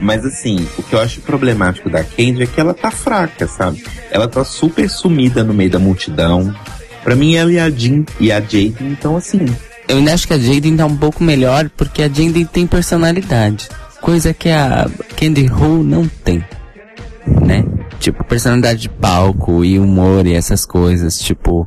[0.00, 3.84] Mas assim, o que eu acho problemático da Candy é que ela tá fraca, sabe?
[4.10, 6.54] Ela tá super sumida no meio da multidão.
[7.04, 9.44] Pra mim, ela e a Jean e a Jaden, então assim,
[9.86, 13.68] eu ainda acho que a Jaden tá um pouco melhor porque a Jaden tem personalidade.
[14.00, 16.44] Coisa que a Candy Ho não tem.
[17.26, 17.64] Né?
[18.00, 21.18] Tipo, personalidade de palco e humor e essas coisas.
[21.18, 21.66] Tipo,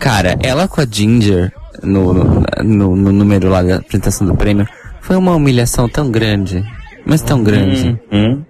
[0.00, 2.12] cara, ela com a Ginger no,
[2.64, 4.66] no, no número lá da apresentação do prêmio
[5.00, 6.64] foi uma humilhação tão grande.
[7.06, 7.98] Mas tão grande.
[8.12, 8.42] hum,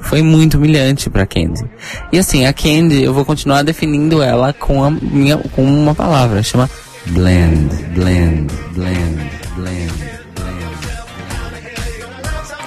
[0.00, 1.62] Foi muito humilhante pra Candy.
[2.10, 6.42] E assim, a Candy, eu vou continuar definindo ela com, a minha, com uma palavra,
[6.42, 6.68] chama
[7.06, 9.22] blend, blend, blend,
[9.54, 9.92] blend,
[10.34, 10.70] blend.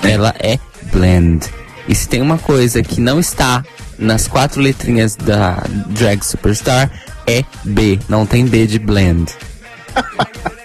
[0.03, 0.59] Ela é
[0.91, 1.49] blend.
[1.88, 3.63] E se tem uma coisa que não está
[3.97, 6.91] nas quatro letrinhas da Drag Superstar,
[7.28, 7.99] é B.
[8.07, 9.32] Não tem B de blend.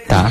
[0.09, 0.31] Tá?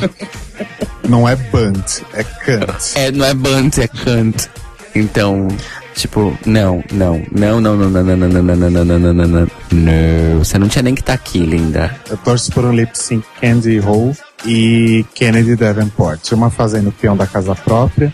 [1.08, 2.96] não é Bunt, é Kant.
[2.96, 4.48] É, não é Bunt, é Kant.
[4.94, 5.48] Então,
[5.94, 9.14] tipo, não, não, não, não, não, não, não, não, não, não, não, não, não, não,
[9.14, 9.50] não, não.
[9.70, 11.94] Não, você não tinha nem que estar aqui, linda.
[12.10, 14.12] Eu torço por um lip sync Candy Ho
[14.44, 16.32] e Kennedy Davenport.
[16.32, 18.12] Uma fazendo o peão da casa própria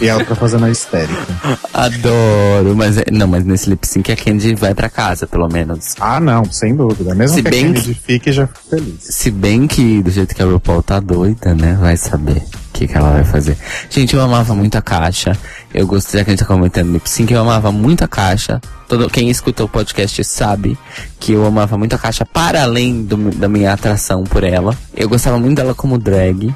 [0.00, 1.26] E a outra fazendo a histérica.
[1.72, 5.94] Adoro, mas é- não, mas nesse lip sync a Candy vai pra casa, pelo menos.
[6.00, 7.14] Ah, não, sem dúvida.
[7.14, 8.96] Mesmo Se que bem a Kennedy fique, já fico feliz.
[9.00, 11.76] Se bem que do jeito que a RuPaul tá doida, né?
[11.80, 13.56] Vai saber o que, que ela vai fazer.
[13.90, 15.36] Gente, eu amava muito a caixa.
[15.72, 18.60] Eu gostei, já que a gente tá comentando lip sync, eu amava muito a caixa.
[18.88, 20.78] Todo, quem escuta o podcast sabe
[21.18, 24.76] que eu amava muito a caixa para além do- da minha atração por ela.
[24.94, 26.54] Eu gostava muito dela como drag.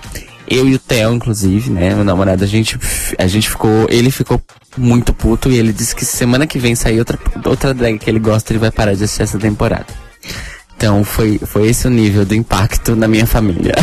[0.51, 1.95] Eu e o Theo, inclusive, né?
[1.95, 2.79] Meu namorado, a gente,
[3.19, 3.87] a gente ficou.
[3.91, 4.41] Ele ficou
[4.77, 8.19] muito puto e ele disse que semana que vem sair outra, outra drag que ele
[8.19, 9.87] gosta, ele vai parar de assistir essa temporada.
[10.77, 13.75] Então foi, foi esse o nível do impacto na minha família.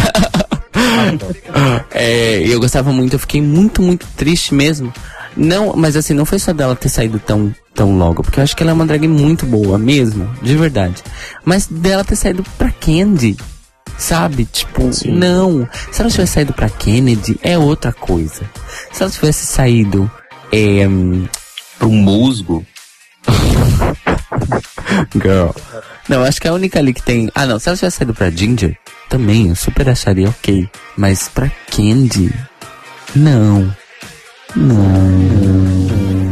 [1.91, 4.93] é, eu gostava muito, eu fiquei muito, muito triste mesmo.
[5.35, 8.55] Não, mas assim, não foi só dela ter saído tão, tão logo, porque eu acho
[8.55, 11.03] que ela é uma drag muito boa mesmo, de verdade.
[11.43, 13.35] Mas dela ter saído pra Candy,
[13.97, 14.45] sabe?
[14.45, 15.67] Tipo, não.
[15.91, 18.49] Se ela tivesse saído pra Kennedy, é outra coisa.
[18.91, 20.09] Se ela tivesse saído.
[20.51, 20.85] É,
[21.77, 22.65] Pro musgo.
[25.13, 25.49] Girl.
[26.07, 27.29] Não, acho que a única ali que tem.
[27.35, 27.59] Ah, não.
[27.59, 28.77] Se ela tivesse saído pra Ginger,
[29.09, 30.69] também eu super acharia ok.
[30.95, 32.33] Mas pra Candy,
[33.15, 33.75] não.
[34.55, 36.24] Não.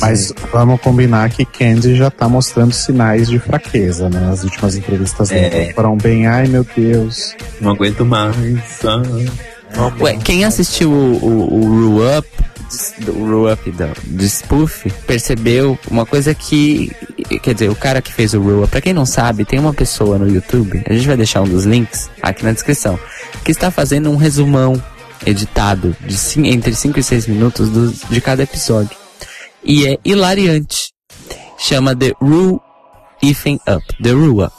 [0.00, 4.30] Mas vamos combinar que Candy já tá mostrando sinais de fraqueza, né?
[4.32, 5.48] As últimas entrevistas É.
[5.50, 7.34] dela foram bem, ai meu Deus.
[7.60, 8.36] Não aguento mais.
[8.84, 9.02] ah.
[10.00, 11.64] Ué, quem assistiu o, o, o
[11.98, 12.28] Ru Up,
[13.08, 16.90] o Ru Up da, de Spoof, percebeu uma coisa que.
[17.42, 19.74] Quer dizer, o cara que fez o Ru Up, pra quem não sabe, tem uma
[19.74, 22.98] pessoa no YouTube, a gente vai deixar um dos links aqui na descrição,
[23.44, 24.82] que está fazendo um resumão
[25.26, 26.16] editado de
[26.48, 28.96] entre 5 e 6 minutos do- de cada episódio.
[29.68, 30.94] E é hilariante.
[31.58, 32.58] Chama The Ru
[33.22, 34.02] Ifen Up.
[34.02, 34.54] The Ru Up.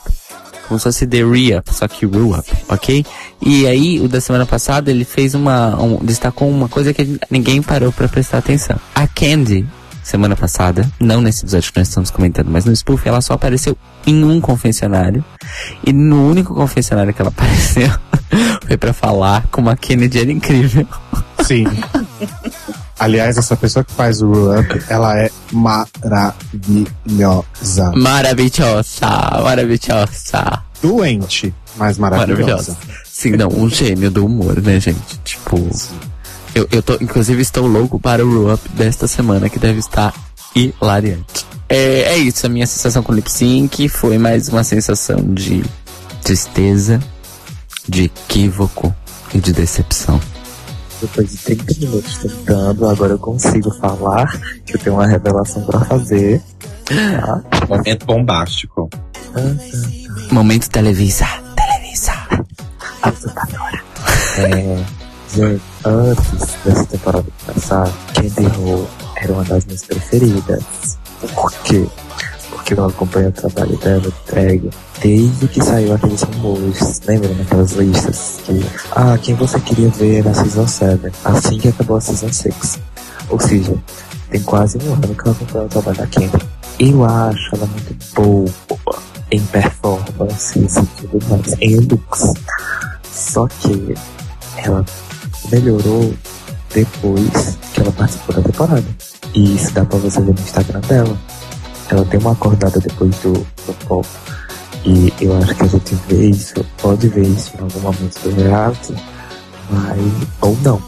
[0.67, 3.03] Como se fosse The Re-Up, só que Ru-Up, ok?
[3.41, 5.75] E aí, o da semana passada, ele fez uma.
[5.81, 8.79] Um, destacou uma coisa que ninguém parou pra prestar atenção.
[8.93, 9.65] A Candy,
[10.03, 13.75] semana passada, não nesse episódio que nós estamos comentando, mas no Spoof, ela só apareceu
[14.05, 15.25] em um confessionário.
[15.83, 17.89] E no único confessionário que ela apareceu
[18.67, 20.87] foi pra falar como a Kennedy era incrível.
[21.43, 21.65] Sim.
[22.99, 26.33] Aliás, essa pessoa que faz o Ru Up, ela é maravilhosa.
[27.95, 29.07] Maravilhosa,
[29.41, 30.63] maravilhosa.
[30.81, 32.41] Doente, mas maravilhosa.
[32.41, 32.77] Maravilhosa.
[33.09, 35.17] Sim, não, um gênio do humor, né, gente?
[35.23, 35.57] Tipo,
[36.53, 40.13] eu, eu tô, inclusive, estou louco para o Ru Up desta semana, que deve estar
[40.53, 41.45] hilariante.
[41.69, 45.63] É, é isso, a minha sensação com o lip sync foi mais uma sensação de
[46.23, 46.99] tristeza,
[47.87, 48.93] de equívoco
[49.33, 50.19] e de decepção.
[51.01, 54.27] Depois de 30 minutos tentando, agora eu consigo falar
[54.65, 56.41] que eu tenho uma revelação pra fazer.
[56.85, 57.41] Tá?
[57.67, 58.89] Momento bombástico.
[60.31, 61.25] Momento Televisa.
[61.55, 62.13] Televisa.
[63.13, 63.81] Usurpadora.
[64.37, 64.85] É,
[65.35, 68.87] gente, antes dessa temporada começar, Candy Ho
[69.17, 70.63] era uma das minhas preferidas.
[71.33, 71.87] Por quê?
[72.69, 74.69] Porque eu acompanho o trabalho dela de drag
[75.01, 80.35] desde que saiu aqueles rumores, lembra naquelas listas que, ah, quem você queria ver na
[80.35, 82.79] Season 7, assim que acabou a Season 6.
[83.29, 83.73] Ou seja,
[84.29, 86.45] tem quase um ano que eu acompanho o trabalho da Candy.
[86.77, 88.99] Eu acho ela muito boa
[89.31, 92.33] em performance e tudo mais, em looks.
[93.11, 93.95] Só que
[94.57, 94.85] ela
[95.51, 96.13] melhorou
[96.71, 98.85] depois que ela participou da temporada.
[99.33, 101.17] E isso dá pra você ver no Instagram dela.
[101.89, 104.07] Ela tem uma acordada depois do, do pop.
[104.85, 108.41] E eu acho que a gente vê isso, pode ver isso em algum momento do
[108.41, 108.93] reality,
[109.69, 109.99] mas.
[110.41, 110.81] ou não.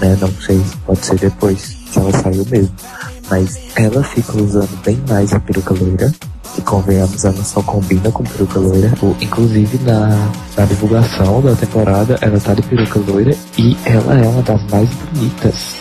[0.00, 0.16] Né?
[0.20, 2.74] Não sei, pode ser depois que ela saiu mesmo.
[3.30, 6.12] Mas ela fica usando bem mais a peruca loira.
[6.56, 8.92] E convenhamos, ela só combina com peruca loira.
[9.20, 10.08] Inclusive na,
[10.56, 14.88] na divulgação da temporada, ela tá de peruca loira e ela é uma das mais
[14.88, 15.76] bonitas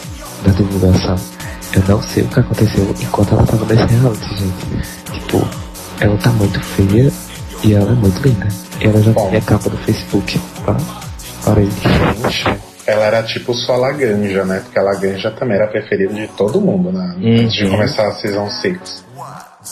[0.45, 1.34] da divulgação.
[1.75, 5.11] Eu não sei o que aconteceu enquanto ela tava nesse reality, gente.
[5.11, 5.47] Tipo,
[5.99, 7.11] ela tá muito feia
[7.63, 8.47] e ela é muito linda.
[8.81, 10.77] Ela já tinha capa do Facebook, tá?
[11.43, 11.69] Parei.
[11.69, 14.59] Gente, ela era tipo só Laganja, né?
[14.63, 17.15] Porque a Laganja também era a preferida de todo mundo, né?
[17.17, 17.71] Antes de Uhum.
[17.71, 19.03] começar a Season 6.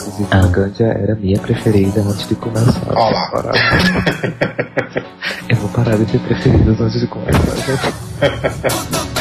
[0.02, 2.82] Inclusive, a Ganja era minha preferida antes de começar.
[2.90, 3.52] a Ó lá.
[5.48, 7.94] Eu vou parar de ter preferidas antes de começar,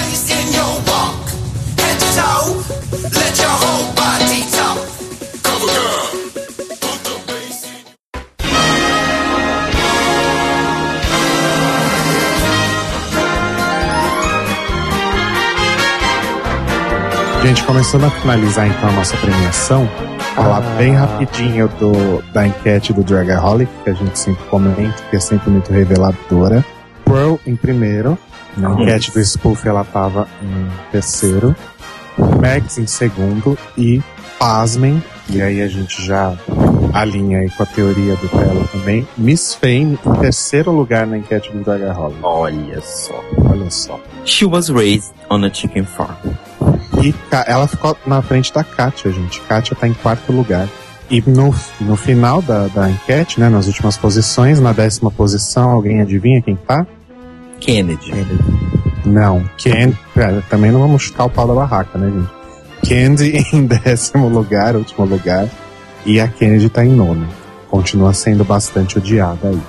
[17.43, 19.89] Gente, começando a finalizar então a nossa premiação,
[20.35, 20.77] falar Ah.
[20.79, 25.51] bem rapidinho do, da enquete do Dragaholic, que a gente sempre comenta, que é sempre
[25.51, 26.65] muito reveladora.
[27.05, 28.17] Pearl em primeiro.
[28.57, 31.55] Na enquete do Spoof ela tava em terceiro.
[32.19, 33.59] Max em segundo.
[33.77, 34.01] E
[34.39, 36.35] pasmem, e aí a gente já
[36.93, 39.07] alinha aí com a teoria do Telo também.
[39.17, 42.17] Miss Fame em terceiro lugar na enquete do Gaga Holly.
[42.23, 43.25] Olha só.
[43.51, 43.99] Olha só.
[44.25, 46.32] She was raised on a chicken farm.
[47.03, 49.41] E Ka- ela ficou na frente da Kátia, gente.
[49.43, 50.69] Kátia tá em quarto lugar.
[51.11, 56.01] E no, no final da, da enquete, né, nas últimas posições, na décima posição, alguém
[56.01, 56.87] adivinha quem tá?
[57.61, 58.13] Kennedy.
[59.05, 59.99] Não, Candy.
[60.15, 62.89] Pera, também não vamos chutar o pau da barraca, né, gente?
[62.89, 65.49] Candy em décimo lugar, último lugar.
[66.07, 67.27] E a Kennedy tá em nono.
[67.69, 69.61] Continua sendo bastante odiada aí.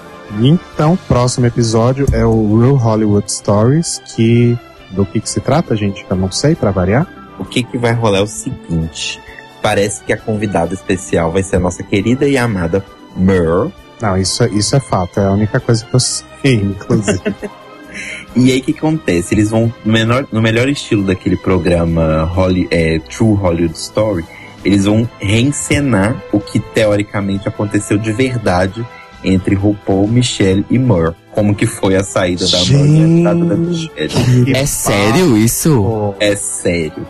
[0.41, 4.57] Então, próximo episódio é o Real Hollywood Stories, que.
[4.91, 6.05] Do que, que se trata, gente?
[6.07, 7.07] Eu não sei, pra variar.
[7.39, 9.19] O que que vai rolar é o seguinte.
[9.61, 13.71] Parece que a convidada especial vai ser a nossa querida e amada Mer.
[14.01, 15.19] Não, isso, é- isso é fato.
[15.19, 17.21] É a única coisa que eu sei, inclusive.
[18.35, 19.35] E aí o que acontece?
[19.35, 24.25] Eles vão, no, menor, no melhor estilo daquele programa Holly, é, True Hollywood Story,
[24.65, 28.85] eles vão reencenar o que teoricamente aconteceu de verdade
[29.23, 31.13] entre RuPaul, Michelle e Mer.
[31.31, 34.55] Como que foi a saída da Mer e a entrada da Michelle.
[34.55, 36.15] É sério isso?
[36.19, 37.05] É sério.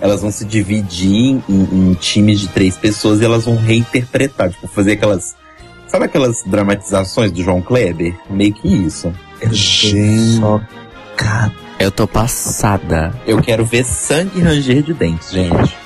[0.00, 4.68] Elas vão se dividir em, em times de três pessoas e elas vão reinterpretar, tipo,
[4.68, 5.36] fazer aquelas.
[5.86, 8.14] Sabe aquelas dramatizações do João Kleber?
[8.28, 9.12] Meio que isso.
[9.40, 10.40] eu Gente.
[11.78, 13.12] Eu tô passada.
[13.26, 15.76] Eu quero ver sangue ranger de dentes, gente.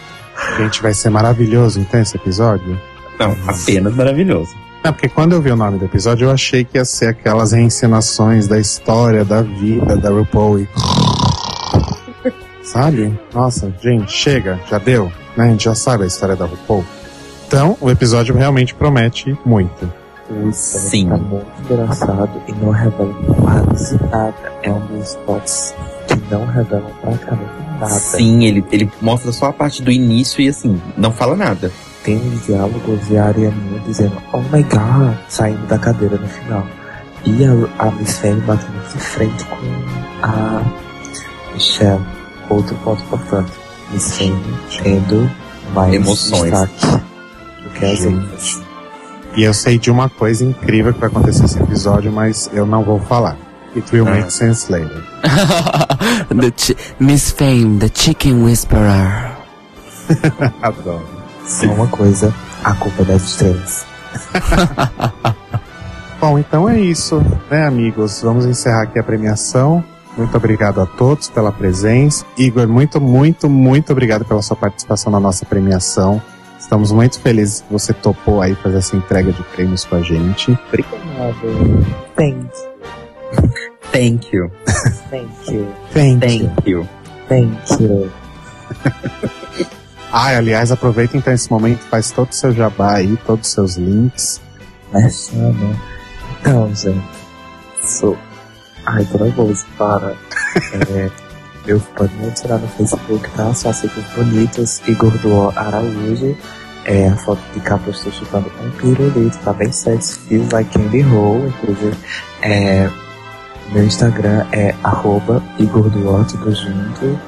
[0.57, 2.81] Gente, vai ser maravilhoso então esse episódio.
[3.19, 4.51] Não, apenas maravilhoso.
[4.85, 7.53] É, porque quando eu vi o nome do episódio, eu achei que ia ser aquelas
[7.53, 10.69] reencenações da história, da vida da RuPaul e...
[12.73, 13.21] Sabe?
[13.35, 15.13] Nossa, gente, chega, já deu.
[15.37, 15.45] Né?
[15.45, 16.83] A gente já sabe a história da RuPaul.
[17.47, 19.93] Então, o episódio realmente promete muito.
[20.53, 21.11] Sim.
[21.11, 24.35] tá muito engraçado e não revela quase nada.
[24.63, 25.75] É um dos spots
[26.09, 27.89] que não revelam praticamente nada.
[27.91, 31.71] Sim, ele, ele mostra só a parte do início e assim, não fala nada.
[32.03, 36.67] Tem uns diálogos e a Arianinha dizendo Oh my god, saindo da cadeira no final.
[37.27, 39.57] E a, a Miss Fanny batendo de frente com
[40.23, 40.63] a
[41.53, 42.12] Michelle.
[42.49, 43.53] Outro ponto importante.
[43.91, 44.43] Miss Fanny
[44.83, 45.31] tendo
[45.75, 46.51] mais Emoções.
[46.51, 46.87] destaque
[47.63, 48.61] do que as outras.
[49.37, 52.83] E eu sei de uma coisa incrível que vai acontecer nesse episódio, mas eu não
[52.85, 53.37] vou falar.
[53.75, 54.11] It will Ah.
[54.13, 55.03] make sense later.
[56.29, 59.33] The chi- Miss Fame, the Chicken Whisperer.
[60.61, 61.07] Adoro.
[61.47, 62.33] Só uma coisa,
[62.63, 63.87] a culpa é das estrelas.
[66.21, 67.21] Bom, então é isso,
[67.51, 68.21] né, amigos?
[68.23, 69.83] Vamos encerrar aqui a premiação.
[70.17, 72.25] Muito obrigado a todos pela presença.
[72.37, 76.21] Igor, muito, muito, muito obrigado pela sua participação na nossa premiação.
[76.59, 80.57] Estamos muito felizes que você topou aí fazer essa entrega de prêmios com a gente.
[80.69, 80.97] Obrigado.
[82.15, 82.73] Thanks.
[83.91, 84.51] Thank you.
[85.11, 85.69] Thank you.
[85.93, 86.49] Thank you.
[86.53, 86.89] Thank you.
[87.29, 88.11] Thank you.
[90.15, 93.77] Ah, aliás, aproveita então esse momento, faz todo o seu jabá aí, todos os seus
[93.77, 94.43] links.
[94.91, 95.81] Começando.
[96.39, 97.03] Então, gente.
[97.81, 98.19] Sou.
[98.87, 100.15] Ai, tô nervoso, para.
[100.91, 101.11] É,
[101.67, 103.55] eu pode me tirar no Facebook, tá?
[103.55, 104.83] Só sigam bonitos.
[104.87, 106.37] Igor do Araújo.
[106.85, 110.19] É a foto de capa eu estou chupando um pirulito, tá bem sexy.
[110.29, 111.97] Feels like candy roll, inclusive.
[112.43, 112.91] É,
[113.73, 117.19] meu Instagram é arroba Igor do tudo junto.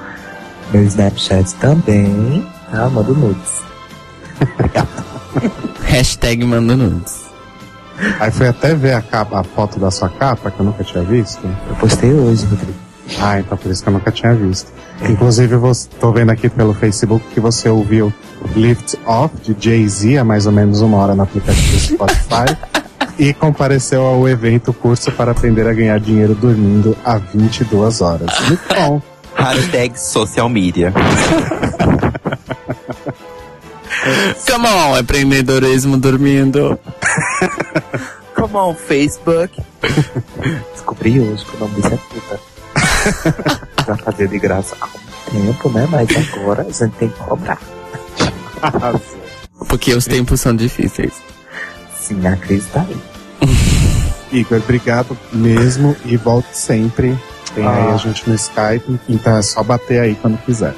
[0.73, 2.91] Meu Snapchat também, tá?
[2.91, 3.63] Mando nudes.
[5.87, 7.34] Hashtag manda nudes.
[8.19, 11.05] Aí fui até ver a, capa, a foto da sua capa, que eu nunca tinha
[11.05, 11.41] visto.
[11.69, 12.75] Eu postei hoje, Rodrigo.
[13.21, 14.73] Ah, então por isso que eu nunca tinha visto.
[15.09, 18.13] Inclusive, você, tô vendo aqui pelo Facebook que você ouviu
[18.55, 22.57] Lift Off de Jay-Z há mais ou menos uma hora no aplicativo do Spotify
[23.19, 28.41] e compareceu ao evento curso para aprender a ganhar dinheiro dormindo há 22 horas.
[28.49, 29.03] Muito bom.
[29.37, 30.93] Hashtag social media.
[34.47, 36.79] Come on, empreendedorismo dormindo.
[38.55, 39.51] Come on, Facebook.
[40.73, 42.41] Descobri hoje que o nome disso é puta.
[43.85, 45.89] pra fazer de graça há um tempo, né?
[45.91, 47.59] Mas agora a gente tem que cobrar.
[49.69, 51.15] Porque os tempos são difíceis.
[51.99, 52.97] Sim, a crise tá aí.
[54.31, 57.19] Igor, obrigado mesmo e volte sempre.
[57.57, 57.95] Tem aí Ah.
[57.95, 60.77] a gente no Skype, então é só bater aí quando quiser.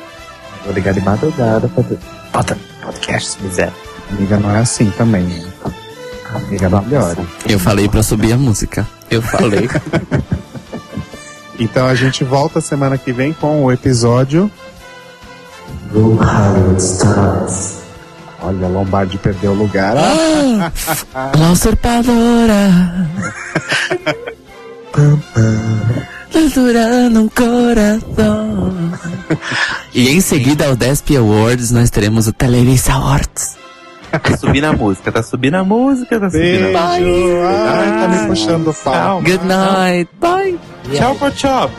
[0.64, 1.98] Vou ligar de madrugada pra ver.
[2.32, 3.70] Bota podcast se quiser.
[4.10, 5.24] Amiga não é assim também.
[5.24, 5.52] né?
[6.34, 6.68] Amiga.
[7.48, 8.86] Eu falei pra subir a música.
[9.10, 9.68] Eu falei.
[11.58, 14.50] Então a gente volta semana que vem com o episódio.
[15.90, 17.76] Hollywood Stars.
[18.42, 19.94] Olha, Lombardi perdeu o lugar.
[19.94, 23.08] La usurpadora.
[26.30, 28.74] Torturando um coração.
[29.94, 33.56] e em seguida ao Desp Awards nós teremos o Televisa Awards.
[34.18, 36.76] Tá subindo a música, tá subindo a música, tá subindo Beijo.
[36.76, 39.22] a Ai, tá me puxando o pau.
[39.22, 40.08] Good night.
[40.20, 40.58] Bye.
[40.94, 41.70] Tchau, tchau, tchau.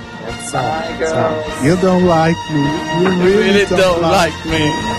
[1.63, 2.61] You don't like me.
[3.01, 4.96] You really, don't, like me.